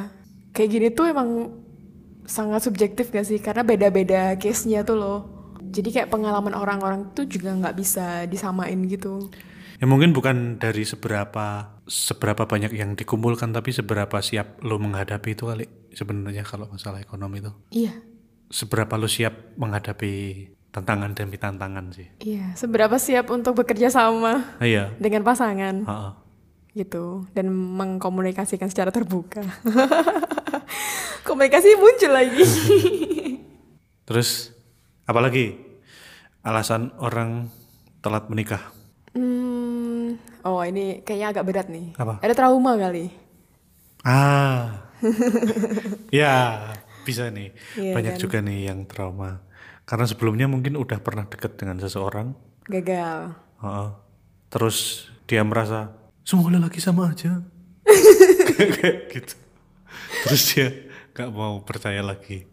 [0.54, 1.30] kayak gini tuh emang
[2.30, 3.42] sangat subjektif gak sih?
[3.42, 5.20] Karena beda-beda case-nya tuh loh.
[5.70, 9.30] Jadi kayak pengalaman orang-orang tuh juga nggak bisa disamain gitu.
[9.80, 15.48] Ya mungkin bukan dari seberapa seberapa banyak yang dikumpulkan tapi seberapa siap lo menghadapi itu
[15.48, 17.52] kali sebenarnya kalau masalah ekonomi itu.
[17.72, 17.96] Iya,
[18.50, 20.12] Seberapa lo siap menghadapi
[20.70, 22.12] tantangan demi tantangan sih.
[22.20, 22.52] iya.
[22.54, 24.92] Seberapa siap untuk bekerja sama Ah, iya.
[25.00, 26.12] dengan pasangan Ha-ha.
[26.76, 29.42] gitu dan mengkomunikasikan secara terbuka.
[31.26, 32.44] Komunikasi muncul lagi.
[34.08, 34.52] Terus
[35.06, 35.56] apalagi
[36.42, 37.48] alasan orang
[38.02, 38.76] telat menikah?
[39.10, 39.49] hmm,
[40.50, 41.94] oh ini kayaknya agak berat nih.
[41.94, 42.18] Apa?
[42.26, 43.14] Ada trauma kali.
[44.02, 44.90] Ah.
[46.10, 46.66] ya,
[47.06, 47.54] bisa nih.
[47.78, 48.22] Iya Banyak kan?
[48.22, 49.46] juga nih yang trauma.
[49.86, 52.34] Karena sebelumnya mungkin udah pernah deket dengan seseorang.
[52.66, 53.34] Gagal.
[53.62, 53.98] Ha-ha.
[54.50, 55.94] Terus dia merasa
[56.26, 57.42] semua lelaki sama aja.
[58.58, 59.36] Kayak gitu.
[60.26, 60.68] Terus dia
[61.14, 62.46] gak mau percaya lagi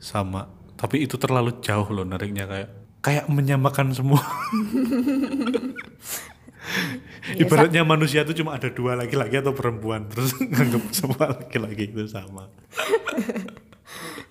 [0.00, 0.48] sama.
[0.76, 2.70] Tapi itu terlalu jauh loh nariknya kayak
[3.04, 4.20] kayak menyamakan semua.
[7.30, 12.04] Iya, Ibaratnya manusia itu cuma ada dua laki-laki atau perempuan, terus nganggap semua laki-laki itu
[12.06, 12.48] sama.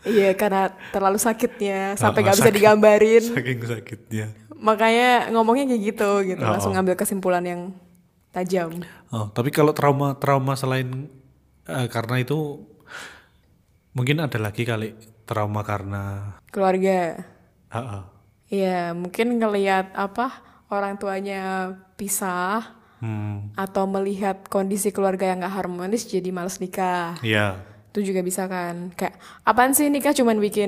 [0.07, 2.55] Iya karena terlalu sakitnya sampai Oh, nggak bisa sakit.
[2.55, 3.23] digambarin.
[3.35, 4.27] Saking sakitnya.
[4.55, 6.75] Makanya ngomongnya kayak gitu gitu, Oh, langsung oh.
[6.79, 7.61] ngambil kesimpulan yang
[8.31, 8.79] tajam.
[9.11, 11.11] Oh, tapi kalau trauma-trauma selain
[11.65, 12.63] eh, karena itu
[13.91, 17.19] mungkin ada lagi kali trauma karena Keluarga.
[17.69, 18.03] Ah, ah.
[18.49, 26.03] Iya, mungkin ngelihat apa orang tuanya pisah Hmm, atau melihat kondisi keluarga yang gak harmonis
[26.03, 27.15] jadi males nikah.
[27.23, 27.63] iya.
[27.89, 28.91] Itu juga bisa kan.
[28.91, 30.67] Kayak apaan sih nikah cuman bikin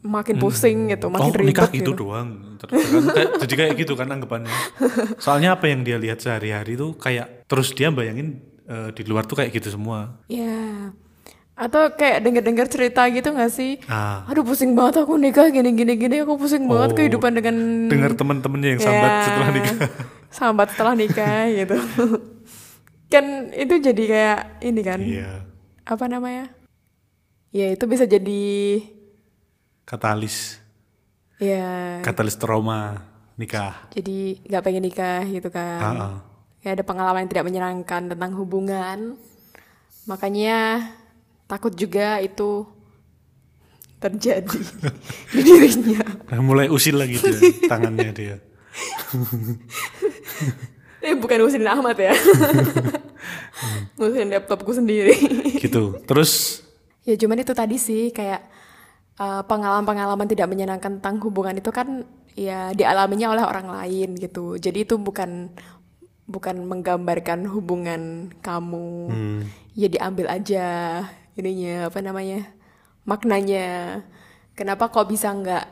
[0.00, 1.92] makin pusing gitu, makin oh, ribet nikah gitu.
[1.92, 2.56] gitu doang.
[2.56, 4.48] Terus kan, kayak- jadi kayak gitu kan anggapannya.
[5.24, 9.36] Soalnya apa yang dia lihat sehari-hari tuh kayak terus dia bayangin eh, di luar tuh
[9.36, 10.16] kayak gitu semua.
[10.32, 10.96] Iya.
[11.56, 13.80] Atau kayak denger-denger cerita gitu gak sih?
[13.88, 17.56] Ah, Aduh pusing banget aku nikah gini gini gini aku pusing banget Oh, kehidupan dengan
[17.88, 19.76] dengar teman-temannya yang sambat Ya, setelah nikah.
[20.36, 21.76] Sambat setelah nikah gitu.
[23.08, 25.00] kan itu jadi kayak ini kan.
[25.00, 25.32] Iya.
[25.82, 26.52] Apa namanya?
[27.50, 28.84] Ya itu bisa jadi
[29.82, 30.58] Katalis,
[31.38, 33.86] ya katalis trauma nikah.
[33.94, 35.80] jadi nggak pengen nikah gitu kan.
[35.80, 36.14] Ah, ah.
[36.58, 39.14] Kayak ada pengalaman yang tidak menyenangkan tentang hubungan.
[40.04, 40.90] Makanya
[41.46, 42.66] takut juga itu
[43.96, 44.60] terjadi
[45.34, 46.04] di dirinya.
[46.28, 48.36] Nah, mulai usil lagi dia tangannya dia.
[51.06, 52.10] Eh bukan ngusirin Ahmad ya.
[53.96, 55.14] ngusirin laptopku sendiri.
[55.54, 56.02] Gitu.
[56.02, 56.62] Terus
[57.06, 58.42] ya cuman itu tadi sih kayak
[59.22, 62.02] uh, pengalaman-pengalaman tidak menyenangkan tentang hubungan itu kan
[62.34, 64.58] ya dialaminya oleh orang lain gitu.
[64.58, 65.54] Jadi itu bukan
[66.26, 68.90] bukan menggambarkan hubungan kamu.
[69.06, 69.40] hmm,
[69.78, 70.66] Ya diambil aja
[71.36, 72.56] ininya apa namanya?
[73.06, 74.02] maknanya.
[74.58, 75.64] Kenapa kok bisa nggak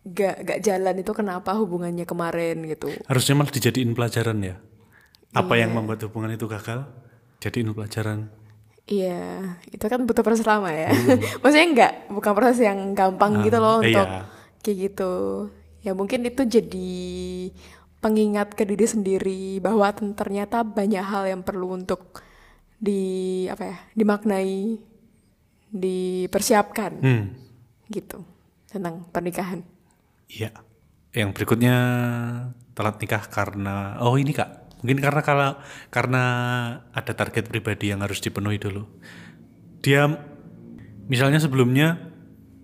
[0.00, 2.88] nggak nggak jalan itu kenapa hubungannya kemarin gitu.
[3.04, 4.56] harusnya malah dijadiin pelajaran ya.
[5.36, 5.68] Apa Iya.
[5.68, 6.88] yang membuat hubungan itu gagal?
[7.38, 8.32] Jadiin pelajaran.
[8.90, 10.90] Iya, itu kan butuh proses lama ya.
[11.44, 13.86] Maksudnya enggak, bukan proses yang gampang gitu loh iya.
[13.86, 14.08] untuk
[14.66, 15.12] kayak gitu.
[15.84, 16.92] Ya mungkin itu jadi
[18.00, 22.18] pengingat ke diri sendiri bahwa ternyata banyak hal yang perlu untuk
[22.80, 24.80] di apa ya, dimaknai,
[25.70, 27.24] dipersiapkan Hmm,
[27.88, 28.22] gitu
[28.66, 29.62] tentang pernikahan.
[30.26, 30.50] iya.
[31.10, 31.74] Yang berikutnya
[32.70, 35.50] telat nikah karena oh ini kak mungkin karena kalau
[35.90, 36.22] karena
[36.94, 38.86] ada target pribadi yang harus dipenuhi dulu.
[39.82, 40.06] Dia
[41.10, 41.98] misalnya sebelumnya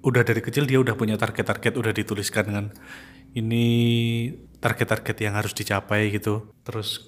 [0.07, 2.67] udah dari kecil dia udah punya target-target udah dituliskan kan
[3.35, 3.67] ini
[4.63, 6.55] target-target yang harus dicapai gitu.
[6.63, 7.03] Terus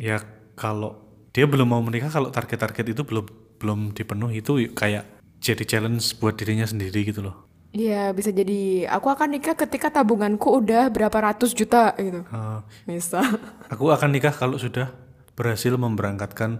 [0.00, 0.16] ya
[0.56, 0.96] kalau
[1.36, 3.28] dia belum mau menikah kalau target-target itu belum
[3.60, 7.48] belum dipenuhi itu kayak jadi challenge buat dirinya sendiri gitu loh.
[7.70, 12.26] Iya, bisa jadi aku akan nikah ketika tabunganku udah berapa ratus juta gitu.
[12.26, 13.22] Eh, Misal.
[13.70, 14.90] Aku akan nikah kalau sudah
[15.32, 16.58] berhasil memberangkatkan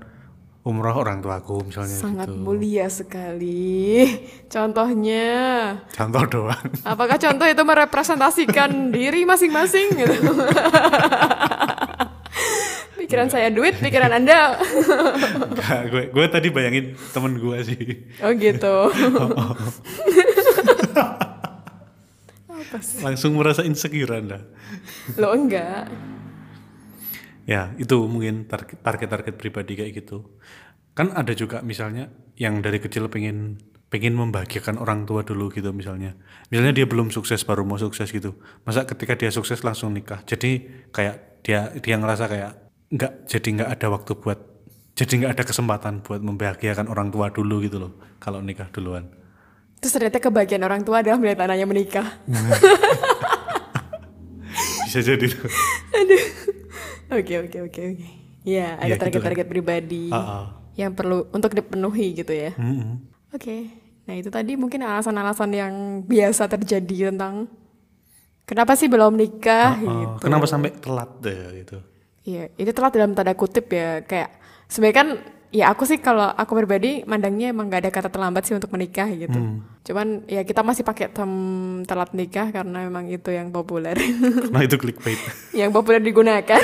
[0.63, 2.39] umroh orang tuaku misalnya Sangat gitu.
[2.39, 4.07] mulia sekali.
[4.47, 5.27] Contohnya,
[5.91, 6.67] Contoh doang.
[6.87, 10.15] apakah contoh itu merepresentasikan diri masing-masing gitu?
[13.21, 14.57] Pikiran saya duit, pikiran Anda.
[15.93, 17.77] Gue gue tadi bayangin temen gue sih.
[18.25, 18.89] oh gitu.
[22.49, 23.05] Apa sih?
[23.05, 24.41] Langsung merasa insecure Anda.
[25.21, 25.93] Lo enggak.
[27.45, 30.33] Ya, itu mungkin target- target-target pribadi kayak gitu.
[30.97, 32.09] Kan ada juga misalnya
[32.41, 36.17] yang dari kecil pengen pengen membahagiakan orang tua dulu gitu misalnya.
[36.49, 38.41] Misalnya dia belum sukses baru mau sukses gitu.
[38.65, 40.25] Masa ketika dia sukses langsung nikah.
[40.25, 44.39] Jadi kayak dia dia ngerasa kayak nggak jadi nggak ada waktu buat
[44.93, 49.07] jadi nggak ada kesempatan buat membahagiakan orang tua dulu gitu loh kalau nikah duluan.
[49.81, 52.07] Terus ternyata kebahagiaan orang tua adalah melihat anaknya menikah.
[54.85, 55.49] Bisa jadi tuh.
[57.11, 58.07] Oke oke oke oke.
[58.41, 60.45] Ya, ada Ya, gitu target-target pribadi Ah, ah.
[60.75, 62.53] yang perlu untuk dipenuhi gitu ya.
[62.57, 63.05] Mm-mm.
[63.31, 63.69] Oke,
[64.05, 65.73] nah itu tadi mungkin alasan-alasan yang
[66.03, 67.47] biasa terjadi tentang
[68.43, 69.81] kenapa sih belum nikah Oh,
[70.19, 70.27] gitu.
[70.27, 71.79] kenapa sampai telat deh gitu.
[72.31, 74.07] Iya, itu telat dalam tanda kutip ya.
[74.07, 74.39] Kayak
[74.71, 75.09] sebenarnya kan
[75.51, 79.11] ya aku sih kalau aku pribadi mandangnya emang gak ada kata terlambat sih untuk menikah
[79.11, 79.35] gitu.
[79.35, 79.67] Hmm.
[79.83, 81.33] Cuman ya kita masih pakai term
[81.85, 83.99] telat nikah karena memang itu yang populer.
[84.55, 85.19] Nah itu clickbait.
[85.61, 86.63] yang populer digunakan.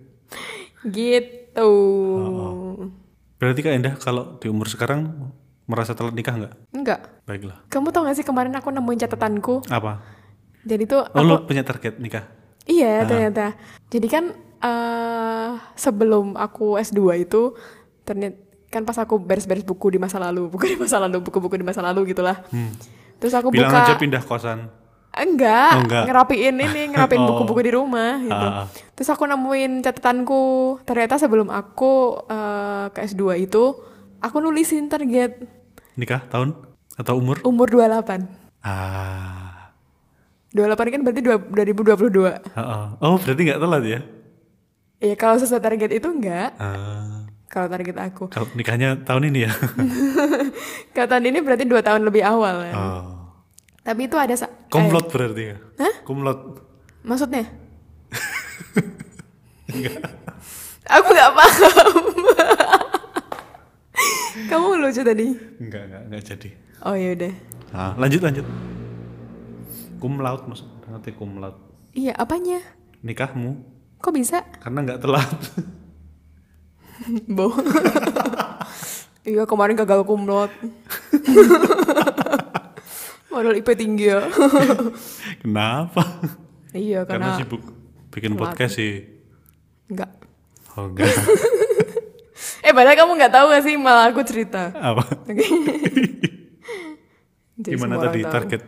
[0.96, 1.70] gitu.
[3.38, 5.30] Berarti Kak Endah kalau di umur sekarang
[5.68, 6.54] merasa telat nikah nggak?
[6.72, 7.00] Enggak.
[7.28, 7.68] Baiklah.
[7.68, 9.68] Kamu tau gak sih kemarin aku nemuin catatanku.
[9.68, 10.00] Apa?
[10.64, 12.37] Jadi tuh Oh lu punya target nikah?
[12.68, 13.56] Iya ternyata.
[13.88, 14.24] Jadi kan
[14.58, 17.56] eh sebelum aku S2 itu
[18.02, 18.36] ternyata
[18.68, 21.80] kan pas aku beres-beres buku di masa lalu, buku di masa lalu, buku-buku di masa
[21.80, 22.44] lalu gitulah.
[23.16, 23.56] Terus aku Hmm.
[23.56, 24.60] Bilang buka aja pindah kosan.
[25.10, 26.04] enggak, Oh, enggak.
[26.06, 27.28] ngerapiin ini, ngerapiin Oh.
[27.32, 28.46] buku-buku di rumah gitu.
[28.46, 28.66] Ah, ah.
[28.92, 30.42] Terus aku nemuin catatanku.
[30.84, 33.64] Ternyata sebelum aku eh, ke S2 itu,
[34.18, 35.42] aku nulisin target
[35.96, 36.54] Nikah tahun
[36.94, 37.42] atau umur?
[37.42, 38.30] umur 28.
[38.62, 39.47] Ah.
[40.58, 42.34] 28 kan berarti dua- 2022.
[42.50, 42.84] Heeh.
[42.98, 44.00] Oh, berarti nggak telat ya?
[44.98, 46.58] Iya, kalau sesuai target itu enggak.
[46.58, 47.30] Ah.
[47.46, 48.26] Kalau target aku.
[48.28, 49.52] Kalau nikahnya tahun ini ya?
[50.96, 52.74] Kata ini berarti dua tahun lebih awal ya.
[52.74, 53.04] oh.
[53.80, 55.56] Tapi itu ada sa- Kumlot berarti ya?
[55.78, 55.94] Hah?
[56.02, 56.60] Kumlot.
[57.00, 57.46] Maksudnya?
[60.88, 61.94] Aku nggak paham.
[64.48, 65.26] Kamu lucu tadi.
[65.58, 66.48] Enggak, enggak, enggak jadi.
[66.80, 67.32] Oh ya udah.
[67.70, 68.44] Ah, lanjut lanjut.
[69.98, 71.58] Cum laude maksud nanti cum laude.
[71.90, 72.58] Iya, apanya?
[73.00, 74.42] Nikahmu Kok bisa?
[74.58, 75.30] karena nggak telat.
[77.30, 77.52] Bo.
[79.22, 80.50] iya, kemarin gagal kumlot.
[83.28, 84.22] Modal IP tinggi ya.
[85.42, 86.02] Kenapa?
[86.70, 87.62] iya, Karena karena sibuk
[88.10, 88.54] bikin telat.
[88.54, 89.04] podcast sih.
[89.86, 90.10] enggak.
[90.74, 91.10] Oh enggak.
[92.60, 94.70] Eh, padahal kamu nggak tahu gak sih malah aku cerita.
[94.72, 95.02] Apa?
[95.24, 95.44] Oke.
[97.58, 98.62] Gimana tadi target?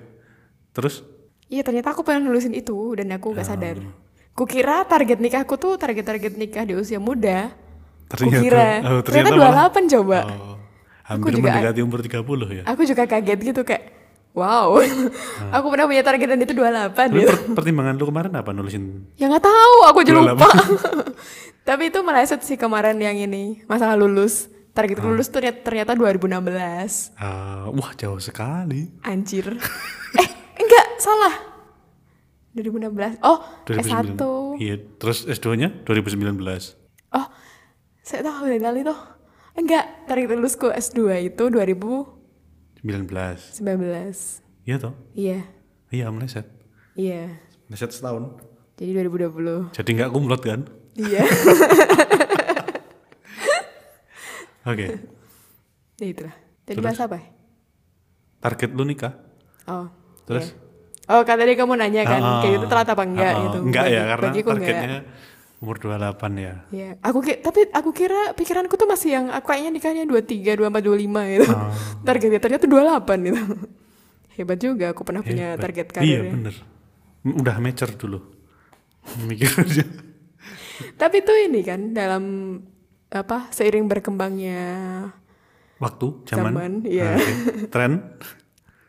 [0.72, 1.02] Terus?
[1.50, 3.82] Iya ternyata aku pengen nulisin itu dan aku gak sadar.
[4.32, 7.50] Kukira target nikahku tuh target-target nikah di usia muda.
[8.06, 8.70] Ternyata, Kukira.
[8.80, 10.18] oh, ternyata, ternyata 28 coba.
[10.24, 10.54] Oh,
[11.04, 12.62] hampir juga- mendekati umur 30 ya.
[12.64, 13.84] Aku juga kaget gitu kayak
[14.30, 14.78] wow.
[15.58, 17.26] aku pernah punya target dan itu 28 Tapi gitu.
[17.28, 19.10] per- pertimbangan lu kemarin apa nulisin?
[19.14, 20.32] Ya nggak tahu, aku juga 28.
[20.32, 20.48] lupa.
[21.68, 24.46] Tapi itu meleset sih kemarin yang ini, masalah lulus.
[24.70, 25.04] Target Ah.
[25.04, 27.10] lulus tuh ternyata, ternyata 2016.
[27.14, 28.86] Ah, wah jauh sekali.
[29.02, 29.58] Anjir.
[30.22, 30.30] eh,
[31.00, 31.34] salah.
[32.52, 33.22] 2016.
[33.22, 34.16] Oh, S1.
[34.18, 34.58] 2009.
[34.58, 36.34] Iya, terus S2-nya 2019.
[37.10, 37.26] Oh,
[38.02, 38.98] saya tahu dari kali tuh.
[39.54, 42.82] Enggak, target lulusku S2 itu 2019.
[42.82, 43.62] 19.
[44.62, 44.94] Iya toh?
[45.14, 45.42] Iya,
[45.90, 46.46] Iya, meleset.
[46.94, 47.34] iya.
[47.66, 48.38] Meleset setahun.
[48.78, 49.74] Jadi 2020.
[49.74, 50.66] Jadi nggak kumlot kan?
[50.94, 51.22] Iya.
[54.66, 54.86] Oke.
[55.98, 56.34] ya itulah.
[56.68, 57.16] Jadi bahas apa?
[57.18, 57.26] ya?
[58.40, 59.14] Target lu nikah?
[59.66, 59.88] Oh.
[60.24, 60.52] Terus?
[60.52, 60.69] iya.
[61.10, 63.58] Oh, kan tadi kamu nanya kan, Ah, kayak gitu telat apa enggak ah, gitu.
[63.66, 65.02] Enggak ya, karena bagiku targetnya enggak.
[65.58, 66.54] umur 28 ya.
[66.70, 71.34] Iya, aku tapi aku kira pikiranku tuh masih yang aku kayaknya nikahnya 23, 24, 25
[71.34, 71.46] gitu.
[71.50, 71.74] Ah.
[72.06, 73.40] Targetnya ternyata 28 gitu.
[74.38, 75.62] Hebat juga aku pernah punya Hebat.
[75.66, 76.32] target Iya karirnya.
[76.32, 76.54] bener.
[77.26, 78.18] Udah mature dulu.
[79.28, 79.84] Mikir aja.
[80.96, 82.24] Tapi itu ini kan dalam
[83.10, 84.62] apa seiring berkembangnya
[85.76, 86.52] Waktu, zaman.
[86.52, 87.04] Zaman, iya.
[87.10, 87.32] Ah, oke.
[87.72, 87.92] Tren.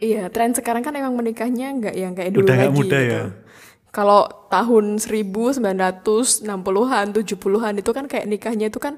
[0.01, 3.13] Iya tren sekarang kan emang menikahnya nggak yang kayak dulu Udah lagi muda gitu.
[3.13, 3.23] ya?
[3.91, 8.95] Kalau tahun 1960-an, 70-an itu kan kayak nikahnya itu kan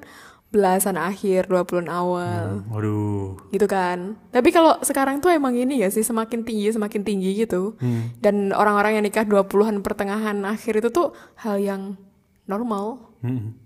[0.54, 2.62] belasan akhir, 20-an awal.
[2.70, 3.42] Waduh.
[3.50, 4.22] gitu kan.
[4.30, 7.74] Tapi kalau sekarang tuh emang ini ya sih semakin tinggi semakin tinggi gitu.
[7.82, 8.14] Hmm.
[8.22, 11.98] Dan orang-orang yang nikah 20-an pertengahan akhir itu tuh hal yang
[12.46, 13.58] normal Mm-mm.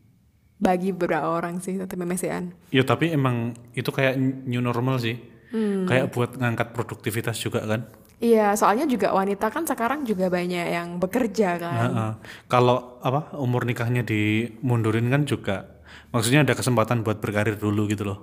[0.63, 2.55] bagi beberapa orang sih tapi memesean.
[2.71, 4.15] Ya tapi emang itu kayak
[4.47, 5.19] new normal sih.
[5.51, 5.87] Hmm.
[5.87, 7.87] Kayak buat ngangkat produktivitas juga kan.
[8.17, 11.77] Iya, soalnya juga wanita kan sekarang juga banyak yang bekerja kan.
[11.77, 12.11] Heeh.
[12.49, 15.77] Kalau apa umur nikahnya dimundurin kan juga
[16.09, 18.19] maksudnya ada kesempatan buat berkarir dulu gitu loh.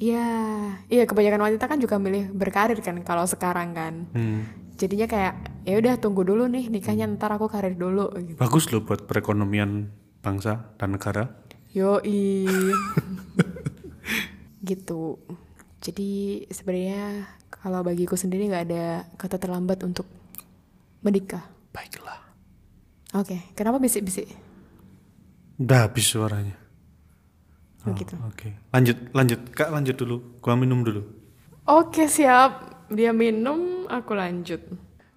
[0.00, 0.26] Iya,
[0.90, 4.08] iya kebanyakan wanita kan juga milih berkarir kan kalau sekarang kan.
[4.16, 4.48] Hmm.
[4.74, 5.34] Jadinya kayak
[5.68, 8.40] ya udah tunggu dulu nih nikahnya ntar aku karir dulu gitu.
[8.40, 9.92] Bagus loh buat perekonomian
[10.24, 11.30] bangsa dan negara.
[11.76, 12.48] Yoi.
[14.68, 15.20] gitu.
[15.84, 20.08] Jadi sebenarnya kalau bagiku sendiri nggak ada kata terlambat untuk
[21.04, 21.44] menikah.
[21.76, 22.24] Baiklah.
[23.12, 24.32] Oke, kenapa bisik-bisik?
[25.60, 26.56] Udah habis suaranya.
[27.84, 28.16] Oh, Oh, gitu.
[28.24, 28.48] Oke.
[28.72, 29.40] Lanjut, lanjut.
[29.52, 30.40] Kak lanjut dulu.
[30.40, 31.04] Gua minum dulu.
[31.68, 32.88] Oke, siap.
[32.88, 34.60] Dia minum, aku lanjut.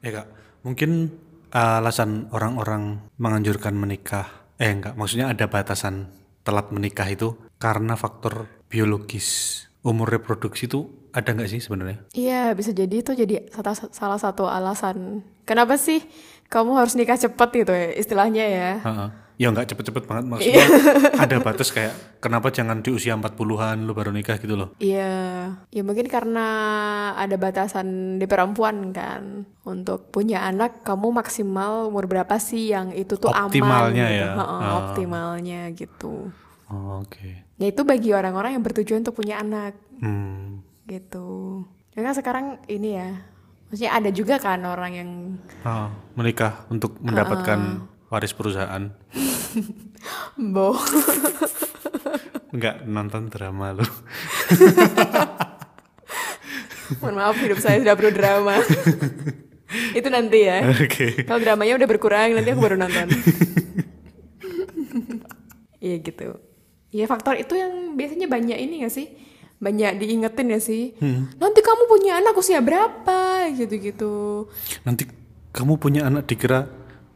[0.04, 0.28] Ya kak,
[0.64, 1.12] mungkin
[1.52, 6.08] uh, alasan orang-orang menganjurkan menikah, eh enggak, maksudnya ada batasan
[6.48, 9.64] telat menikah itu karena faktor biologis.
[9.88, 12.04] Umur reproduksi itu ada nggak sih sebenarnya?
[12.12, 13.48] Iya, bisa jadi itu jadi
[13.90, 15.24] salah satu alasan.
[15.42, 16.04] Kenapa sih
[16.46, 18.72] kamu harus nikah cepat gitu ya, istilahnya ya?
[18.84, 19.10] Heeh.
[19.38, 20.66] Ya nggak cepet-cepet banget maksudnya
[21.24, 24.74] ada batas kayak kenapa jangan di usia 40-an lu baru nikah gitu loh.
[24.82, 25.14] Iya,
[25.70, 26.48] ya mungkin karena
[27.14, 33.14] ada batasan di perempuan kan untuk punya anak kamu maksimal umur berapa sih yang itu
[33.16, 34.26] tuh Optimalnya aman gitu.
[34.26, 34.30] ya.
[34.34, 34.74] Heeh, Ah.
[34.82, 36.14] optimalnya gitu.
[36.68, 37.30] Oh, Oke.
[37.30, 40.62] Ya itu bagi orang-orang yang bertujuan untuk punya anak Hmm.
[40.86, 41.66] gitu.
[41.92, 43.10] Kan sekarang ini ya,
[43.66, 45.10] maksudnya ada juga kan orang yang
[45.66, 48.94] Ah, menikah untuk mendapatkan waris perusahaan.
[50.54, 50.78] bo
[52.48, 53.82] Enggak nonton drama lu.
[57.02, 58.56] Mohon maaf hidup saya sudah perlu drama.
[59.98, 60.64] itu nanti ya.
[60.72, 61.28] Oke.
[61.28, 63.12] Kalau dramanya udah berkurang nanti aku baru nonton.
[65.78, 66.40] Iya gitu.
[66.88, 69.08] Iya faktor itu yang biasanya banyak ini gak sih?
[69.58, 70.94] Banyak diingetin ya sih?
[71.42, 73.50] Nanti kamu punya anak usia berapa?
[73.52, 74.48] Gitu-gitu.
[74.86, 75.10] Nanti
[75.52, 76.70] kamu punya anak dikira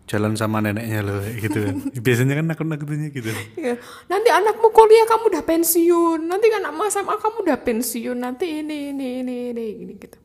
[0.10, 1.76] jalan sama neneknya loh gitu kan.
[2.06, 3.32] Biasanya kan nakut-nakutnya gitu.
[3.56, 3.80] Iya.
[4.12, 6.20] Nanti anakmu kuliah kamu udah pensiun.
[6.28, 8.18] Nanti kan anak SMA kamu udah pensiun.
[8.20, 10.18] Nanti ini ini ini ini gini gitu.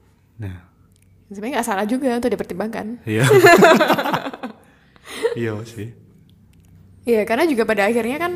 [0.43, 0.67] Nah,
[1.27, 3.03] Sebenarnya nggak salah juga untuk dipertimbangkan.
[3.03, 3.27] iya.
[5.43, 5.91] iya sih.
[7.07, 8.33] Iya, karena juga pada akhirnya kan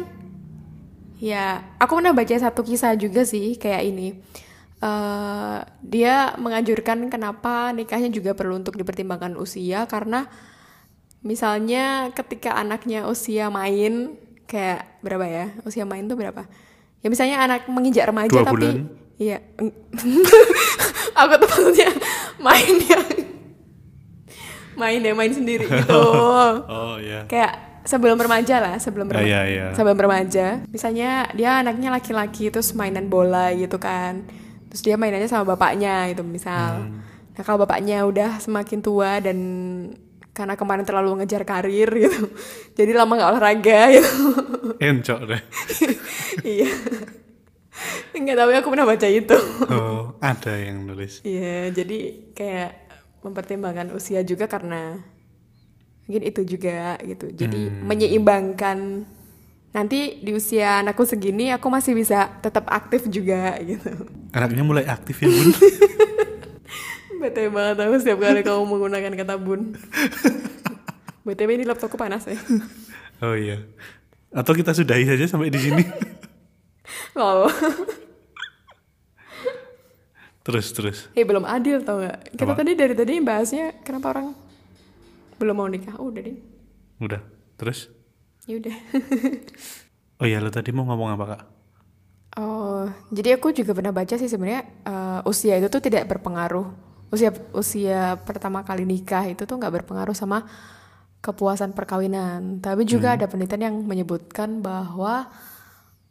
[1.20, 4.08] ya aku pernah baca satu kisah juga sih kayak ini.
[4.80, 10.24] Eh dia menganjurkan kenapa nikahnya juga perlu untuk dipertimbangkan usia karena
[11.20, 14.16] misalnya ketika anaknya usia main
[14.48, 15.46] kayak berapa ya?
[15.68, 16.48] Usia main tuh berapa?
[17.04, 18.88] Ya misalnya anak menginjak remaja Dua tapi bulan.
[19.20, 19.38] iya.
[21.20, 21.88] aku tuh maksudnya
[22.40, 23.04] main yang
[24.80, 25.92] main ya main sendiri gitu.
[26.72, 27.28] Oh iya.
[27.28, 29.66] kayak sebelum remaja lah sebelum Ah, remaja iya, iya.
[29.74, 34.22] sebelum remaja misalnya dia anaknya laki-laki terus mainan bola gitu kan
[34.66, 37.02] terus dia mainannya sama bapaknya gitu misal Hmm.
[37.32, 39.38] nah kalau bapaknya udah semakin tua dan
[40.30, 42.30] karena kemarin terlalu ngejar karir gitu
[42.78, 44.12] jadi lama nggak olahraga gitu
[44.86, 45.42] Encok deh.
[46.54, 46.70] iya
[48.12, 49.36] nggak tahu ya aku pernah baca itu
[49.66, 51.22] Oh, ada yang nulis.
[51.22, 51.98] iya jadi
[52.30, 52.70] kayak
[53.20, 55.00] mempertimbangkan usia juga karena
[56.10, 59.06] mungkin itu juga gitu jadi menyeimbangkan
[59.70, 63.94] nanti di usia anakku segini aku masih bisa tetap aktif juga gitu
[64.30, 65.54] Anaknya mulai aktif ya bun.
[67.22, 69.78] bete banget aku setiap kali kamu menggunakan kata bun
[71.22, 72.34] btw ini laptopku panas ya
[73.22, 73.60] Oh iya.
[74.32, 75.84] Atau kita sudahi saja sampai di sini.
[77.14, 77.46] wow
[80.40, 80.98] terus terus.
[81.12, 82.58] eh belum adil tau gak kita Apa?
[82.58, 84.26] tadi dari tadi bahasnya kenapa orang
[85.40, 86.36] belum mau nikah oh, udah deh
[87.00, 87.20] Udah.
[87.56, 87.88] Terus?
[88.48, 88.76] ya udah
[90.20, 91.42] Oh iya, lo tadi mau ngomong apa kak?
[92.38, 96.66] Oh, jadi aku juga pernah baca sih sebenarnya eh, usia itu tuh tidak berpengaruh.
[97.10, 100.46] Usia usia pertama kali nikah itu tuh nggak berpengaruh sama
[101.20, 102.62] kepuasan perkawinan.
[102.62, 105.26] Tapi juga ada penelitian yang menyebutkan bahwa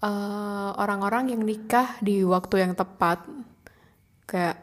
[0.03, 3.23] eh, orang-orang yang nikah di waktu yang tepat,
[4.27, 4.57] kayak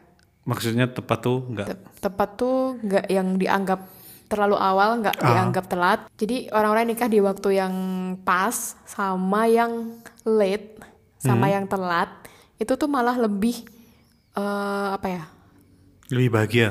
[0.47, 1.67] Maksudnya tepat tuh nggak?
[1.67, 3.79] te- tepat tuh nggak yang dianggap
[4.27, 5.99] terlalu awal, nggak dianggap telat.
[6.19, 7.73] Jadi orang-orang nikah di waktu yang
[8.21, 10.77] pas sama yang late
[11.17, 12.07] sama yang telat
[12.61, 13.65] itu tuh malah lebih
[14.37, 15.23] eh, apa ya?
[16.13, 16.69] Lebih bahagia.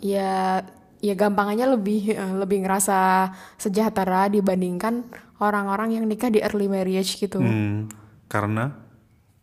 [0.00, 0.64] Ya
[1.00, 5.04] ya gampangannya lebih eh, lebih ngerasa sejahtera dibandingkan
[5.40, 7.40] orang-orang yang nikah di early marriage gitu.
[7.40, 7.88] Hmm,
[8.28, 8.88] karena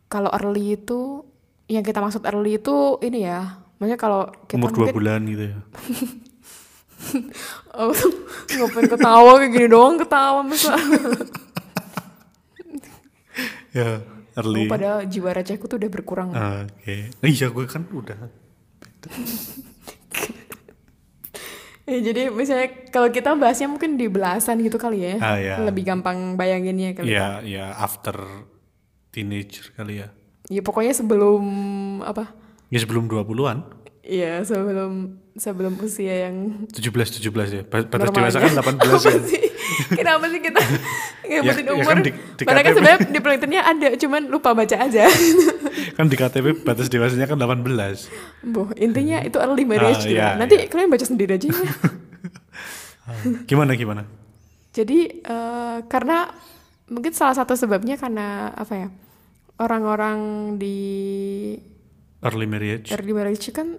[0.08, 1.20] Kalau early itu
[1.68, 3.60] yang kita maksud early itu ini ya.
[3.76, 5.58] Maksudnya kalau kita umur dua bulan gitu ya.
[7.78, 7.94] Oh,
[8.50, 10.74] ngapain ketawa kayak gini doang ketawa masa.
[13.70, 14.02] Ya,
[14.34, 14.66] early.
[14.66, 16.34] Oh, padahal jiwa recehku tuh udah berkurang.
[16.34, 17.14] Ah, Oke.
[17.22, 18.18] Iya, gue kan udah.
[21.86, 25.14] Ya, jadi misalnya kalau kita bahasnya mungkin di belasan gitu kali ya.
[25.22, 25.56] Ah, ya.
[25.62, 27.14] Lebih gampang bayanginnya kali.
[27.14, 28.18] Ya, ya after
[29.14, 30.10] teenager kali ya.
[30.48, 31.44] Ya pokoknya sebelum
[32.02, 32.32] apa?
[32.72, 33.64] Ya sebelum 20-an.
[34.08, 37.62] Iya, sebelum sebelum usia yang 17 17 ya.
[37.62, 39.18] Ba- Batas dewasa kan 18 ya.
[39.22, 39.42] Sih?
[39.90, 40.60] Kenapa sih kita
[41.28, 41.86] ngebutin ya umur?
[41.88, 42.76] kan di- di Padahal kan KTP.
[42.76, 45.04] sebenarnya di penelitiannya ada, cuman lupa baca aja.
[45.96, 47.64] kan di KTP batas dewasanya kan 18.
[48.44, 50.14] Boh, intinya itu early marriage Ah, gitu.
[50.14, 50.66] iya, Nanti iya.
[50.66, 51.58] kalian baca sendiri aja ya.
[53.48, 54.04] Gimana gimana?
[54.70, 56.28] Jadi eh, karena
[56.86, 58.88] mungkin salah satu sebabnya karena apa ya
[59.58, 60.18] orang-orang
[60.56, 60.78] di
[62.18, 62.90] Early marriage.
[62.90, 63.78] early marriage kan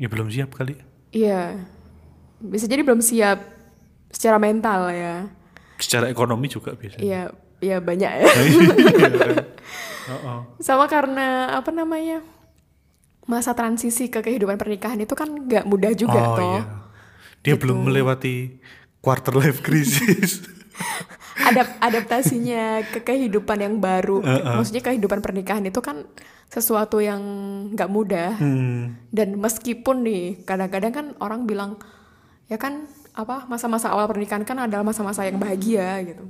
[0.00, 0.80] Ya belum siap kali.
[1.12, 1.60] iya
[2.40, 3.36] bisa jadi belum siap
[4.08, 5.28] secara mental ya.
[5.76, 7.04] Secara ekonomi juga biasanya.
[7.04, 7.22] Iya
[7.60, 8.26] ya banyak ya.
[10.10, 10.40] Oh, oh.
[10.58, 12.24] Sama karena apa namanya
[13.30, 16.42] masa transisi ke kehidupan pernikahan itu kan nggak mudah juga oh toh.
[16.42, 16.62] iya.
[17.46, 18.58] Dia belum melewati
[18.98, 20.40] quarter life crisis.
[21.40, 24.20] Adap adaptasinya ke kehidupan yang baru.
[24.60, 26.04] Maksudnya kehidupan pernikahan itu kan
[26.50, 27.22] sesuatu yang
[27.72, 28.34] nggak mudah.
[28.36, 29.08] hmm.
[29.14, 31.78] Dan meskipun nih kadang-kadang kan orang bilang
[32.50, 36.26] ya kan apa masa-masa awal pernikahan kan adalah masa-masa yang bahagia gitu.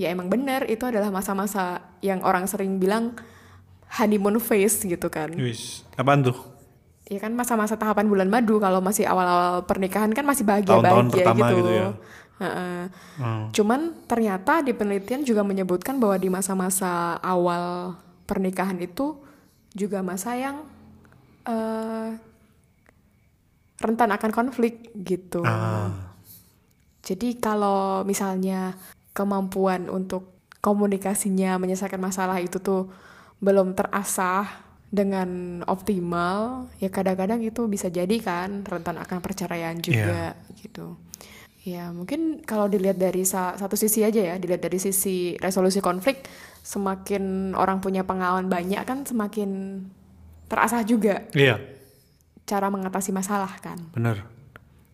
[0.00, 3.12] Ya emang benar itu adalah masa-masa yang orang sering bilang
[4.00, 5.34] honeymoon phase gitu kan.
[5.36, 6.36] Wis, apaan tuh?
[7.10, 11.56] Ya kan masa-masa tahapan bulan madu kalau masih awal-awal pernikahan kan masih bahagia-bahagia pertama gitu.
[11.60, 11.88] gitu ya.
[12.40, 13.52] Hmm.
[13.52, 19.20] Cuman ternyata di penelitian juga menyebutkan bahwa di masa-masa awal pernikahan itu
[19.76, 20.64] juga masa yang
[21.44, 22.08] eh,
[23.80, 25.44] rentan akan konflik gitu.
[25.44, 26.16] Ah,
[27.00, 28.76] Jadi kalau misalnya
[29.16, 32.92] kemampuan untuk komunikasinya menyelesaikan masalah itu tuh
[33.40, 40.98] belum terasah dengan optimal, ya kadang-kadang itu bisa jadi kan rentan akan perceraian juga gitu.
[41.60, 46.24] Ya mungkin kalau dilihat dari sa- satu sisi aja ya, dilihat dari sisi resolusi konflik,
[46.64, 49.84] semakin orang punya pengalaman banyak kan semakin
[50.48, 51.60] terasah juga iya,
[52.48, 53.76] cara mengatasi masalah kan.
[53.92, 54.24] bener.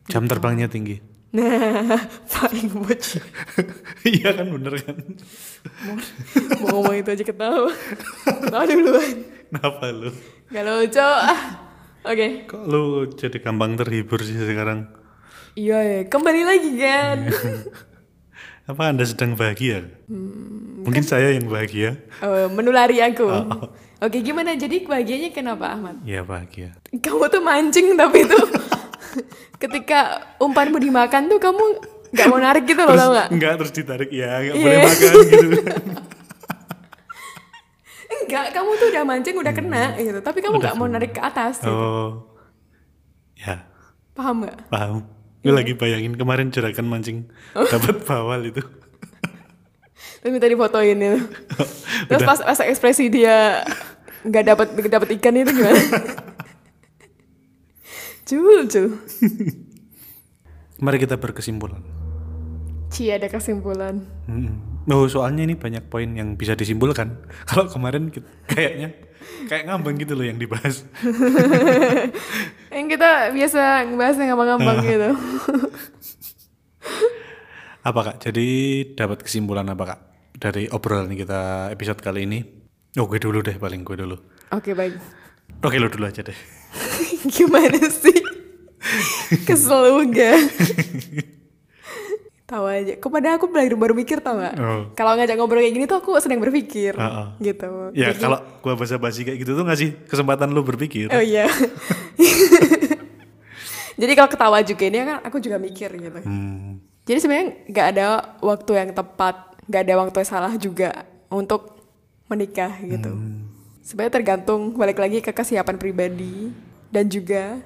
[0.07, 1.03] Jam terbangnya tinggi.
[1.35, 1.99] Nah,
[2.35, 3.23] paling bocil.
[4.07, 4.97] iya kan bener kan?
[6.63, 7.71] Mau ngomong itu aja ketawa.
[8.23, 9.17] Ketawa duluan.
[9.51, 10.11] Kenapa lu?
[10.51, 11.03] Gak lucu.
[11.03, 11.41] Ah.
[12.07, 12.47] Oke.
[12.47, 12.83] Kok lu
[13.19, 14.87] jadi gampang terhibur sih sekarang?
[15.57, 17.17] Iya ya, kembali lagi kan.
[18.71, 19.89] Apa anda sedang bahagia?
[20.85, 21.97] Mungkin saya yang bahagia.
[22.21, 23.25] Oh, menulari aku.
[23.97, 24.53] Oke, gimana?
[24.53, 26.03] Jadi bahagianya kenapa Ahmad?
[26.05, 26.77] Iya bahagia.
[26.93, 28.43] Kamu tuh mancing tapi tuh
[29.63, 30.01] ketika
[30.37, 31.63] umpanmu dimakan tuh kamu
[32.13, 33.29] nggak mau narik gitu loh, tau nggak?
[33.33, 34.63] Enggak terus ditarik ya, enggak Iya.
[34.63, 35.49] boleh makan gitu.
[38.27, 41.63] Enggak, kamu tuh udah mancing udah kena gitu, tapi kamu nggak mau narik ke atas.
[41.63, 41.71] Gitu.
[41.71, 42.27] oh,
[43.39, 43.63] ya
[44.13, 44.59] Paham nggak?
[44.67, 45.07] paham.
[45.47, 48.67] Gue lagi bayangin kemarin jerakan mancing dapat bawal itu.
[50.19, 51.21] Terus minta difotoin itu.
[52.11, 53.63] Terus pas, pas ekspresi dia
[54.27, 55.79] nggak dapat dapat ikan itu gimana?
[58.27, 58.91] Cul, cul.
[60.83, 61.79] Mari kita berkesimpulan.
[62.91, 64.03] Ci ada kesimpulan.
[64.27, 64.83] Hmm.
[64.91, 67.23] Oh, soalnya ini banyak poin yang bisa disimpulkan.
[67.49, 68.99] Kalau kemarin kita- kayaknya
[69.47, 70.83] kayak ngambang gitu loh yang dibahas.
[72.77, 75.11] Yang kita biasa ngebahas yang ngambang-ngambang gitu.
[77.89, 78.17] Apa kak?
[78.21, 78.49] Jadi
[78.99, 80.01] dapat kesimpulan apa kak
[80.37, 82.43] dari obrolan kita episode kali ini?
[82.99, 84.19] Oh gue dulu deh paling gue dulu.
[84.53, 84.99] Oke baik.
[85.63, 86.35] Oke lo dulu aja deh.
[87.37, 88.19] Gimana sih?
[89.47, 90.35] Kesel juga.
[92.47, 92.95] Tahu aja.
[92.97, 94.55] Kepada aku baru baru mikir tau gak?
[94.57, 94.83] Oh.
[94.95, 96.95] Kalau ngajak ngobrol kayak gini tuh aku sedang berpikir.
[96.95, 97.27] Heeh.
[97.43, 97.69] Gitu.
[97.93, 101.11] Ya Jadi- kalau gue basa-basi kayak gitu tuh ngasih kesempatan lu berpikir.
[101.11, 101.51] Oh iya.
[104.01, 106.21] Jadi kalau ketawa juga ini kan aku juga mikir gitu.
[106.23, 106.79] Hmm.
[107.07, 108.07] Jadi sebenarnya nggak ada
[108.45, 109.37] waktu yang tepat,
[109.67, 110.91] nggak ada waktu yang salah juga
[111.33, 111.81] untuk
[112.29, 113.15] menikah gitu.
[113.87, 116.51] Sebenarnya tergantung balik lagi ke kesiapan pribadi
[116.93, 117.63] dan juga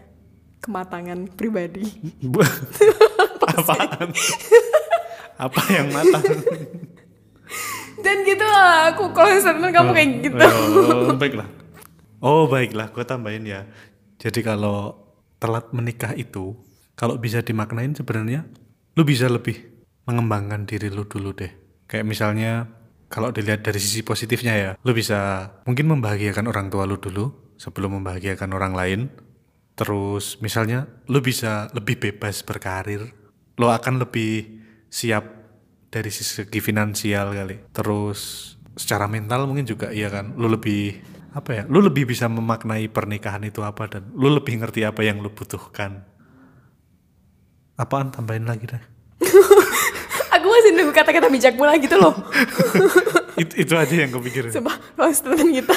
[0.62, 1.88] kematangan pribadi.
[3.50, 4.12] Apaan?
[5.40, 6.20] Apa yang matang?
[8.04, 10.36] Dan gitu lah, aku kalau statement kamu kayak gitu.
[10.36, 11.48] Oh, baiklah.
[12.20, 13.64] Oh, baiklah, gue tambahin ya.
[14.20, 14.92] Jadi kalau
[15.40, 16.52] telat menikah itu,
[16.92, 18.44] kalau bisa dimaknain sebenarnya,
[18.92, 19.56] lu bisa lebih
[20.04, 21.48] mengembangkan diri lu dulu deh.
[21.88, 22.68] Kayak misalnya,
[23.08, 27.96] kalau dilihat dari sisi positifnya ya, lu bisa mungkin membahagiakan orang tua lu dulu sebelum
[27.96, 29.00] membahagiakan orang lain.
[29.72, 33.16] Terus misalnya, lu bisa lebih bebas berkarir.
[33.56, 34.59] Lo akan lebih
[34.90, 35.24] siap
[35.88, 37.70] dari segi finansial kali.
[37.70, 40.34] Terus secara mental mungkin juga iya kan.
[40.34, 40.98] Lu lebih
[41.30, 41.62] apa ya?
[41.70, 46.02] Lu lebih bisa memaknai pernikahan itu apa dan lu lebih ngerti apa yang lu butuhkan.
[47.78, 48.82] Apaan tambahin lagi dah?
[50.36, 52.12] aku masih nunggu kata-kata bijak pula gitu loh.
[53.40, 54.52] It- itu aja yang kepikiran.
[54.52, 55.76] Sumpah, kalau statement kita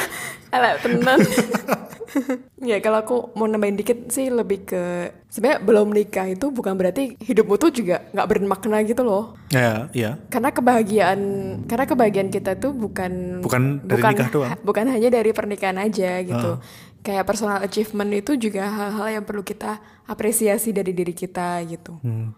[0.51, 1.19] ala tenan.
[2.69, 4.81] ya kalau aku mau nambahin dikit sih lebih ke
[5.29, 9.37] sebenarnya belum nikah itu bukan berarti hidupmu tuh juga nggak bermakna gitu loh.
[9.49, 10.21] Ya, iya.
[10.29, 11.19] Karena kebahagiaan
[11.65, 14.51] karena kebahagiaan kita tuh bukan Bukan dari nikah doang.
[14.67, 16.61] Bukan hanya dari pernikahan aja gitu.
[17.03, 21.99] Kayak personal achievement itu juga hal-hal yang perlu kita apresiasi dari diri kita gitu.
[21.99, 22.31] Hmm.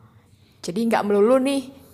[0.65, 1.84] Jadi nggak melulu nih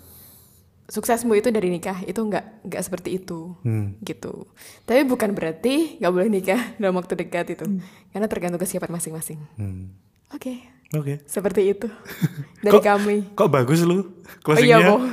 [0.84, 3.94] suksesmu itu dari nikah itu nggak nggak seperti itu Hmm.
[4.00, 4.46] gitu.
[4.82, 7.64] Tapi bukan berarti nggak boleh nikah dalam waktu dekat itu,
[8.08, 9.38] karena tergantung kesiapan masing-masing.
[9.54, 9.94] Hmm.
[10.30, 11.20] Oke, Oke.
[11.24, 11.86] seperti itu
[12.64, 13.16] dari Kok- kami.
[13.32, 14.04] Kok bagus lu Oh
[14.42, 14.78] closingnya?
[14.80, 14.96] iya, Bo.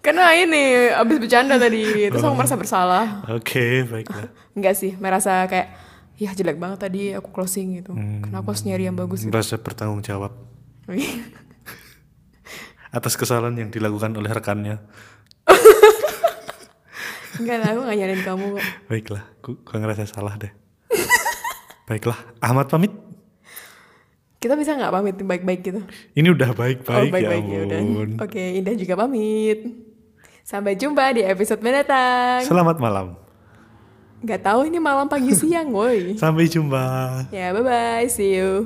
[0.00, 3.26] Karena ini abis bercanda tadi, terus aku merasa bersalah.
[3.28, 4.30] Oke, baiklah.
[4.54, 5.74] Enggak sih, merasa kayak
[6.14, 7.90] ya jelek banget tadi aku closing gitu.
[7.90, 9.20] Karena aku harus nyari yang bagus.
[9.20, 9.28] Gitu.
[9.28, 10.30] Merasa bertanggung jawab
[12.90, 14.82] atas kesalahan yang dilakukan oleh rekannya.
[17.40, 18.64] Enggak lah, aku gak nyariin kamu kok.
[18.88, 20.52] Baiklah, gua ngerasa salah deh.
[21.88, 22.92] Baiklah, Ahmad pamit.
[24.36, 25.80] Kita bisa nggak pamit baik-baik gitu?
[26.12, 28.10] Ini udah baik-baik oh, baik-baik ya ya ampun.
[28.20, 29.58] Oke, Indah juga pamit.
[30.46, 32.46] Sampai jumpa di episode mendatang.
[32.46, 33.18] Selamat malam.
[34.22, 36.14] Gak tahu ini malam pagi siang, woi.
[36.22, 36.84] Sampai jumpa.
[37.34, 38.64] Ya, bye bye, see you.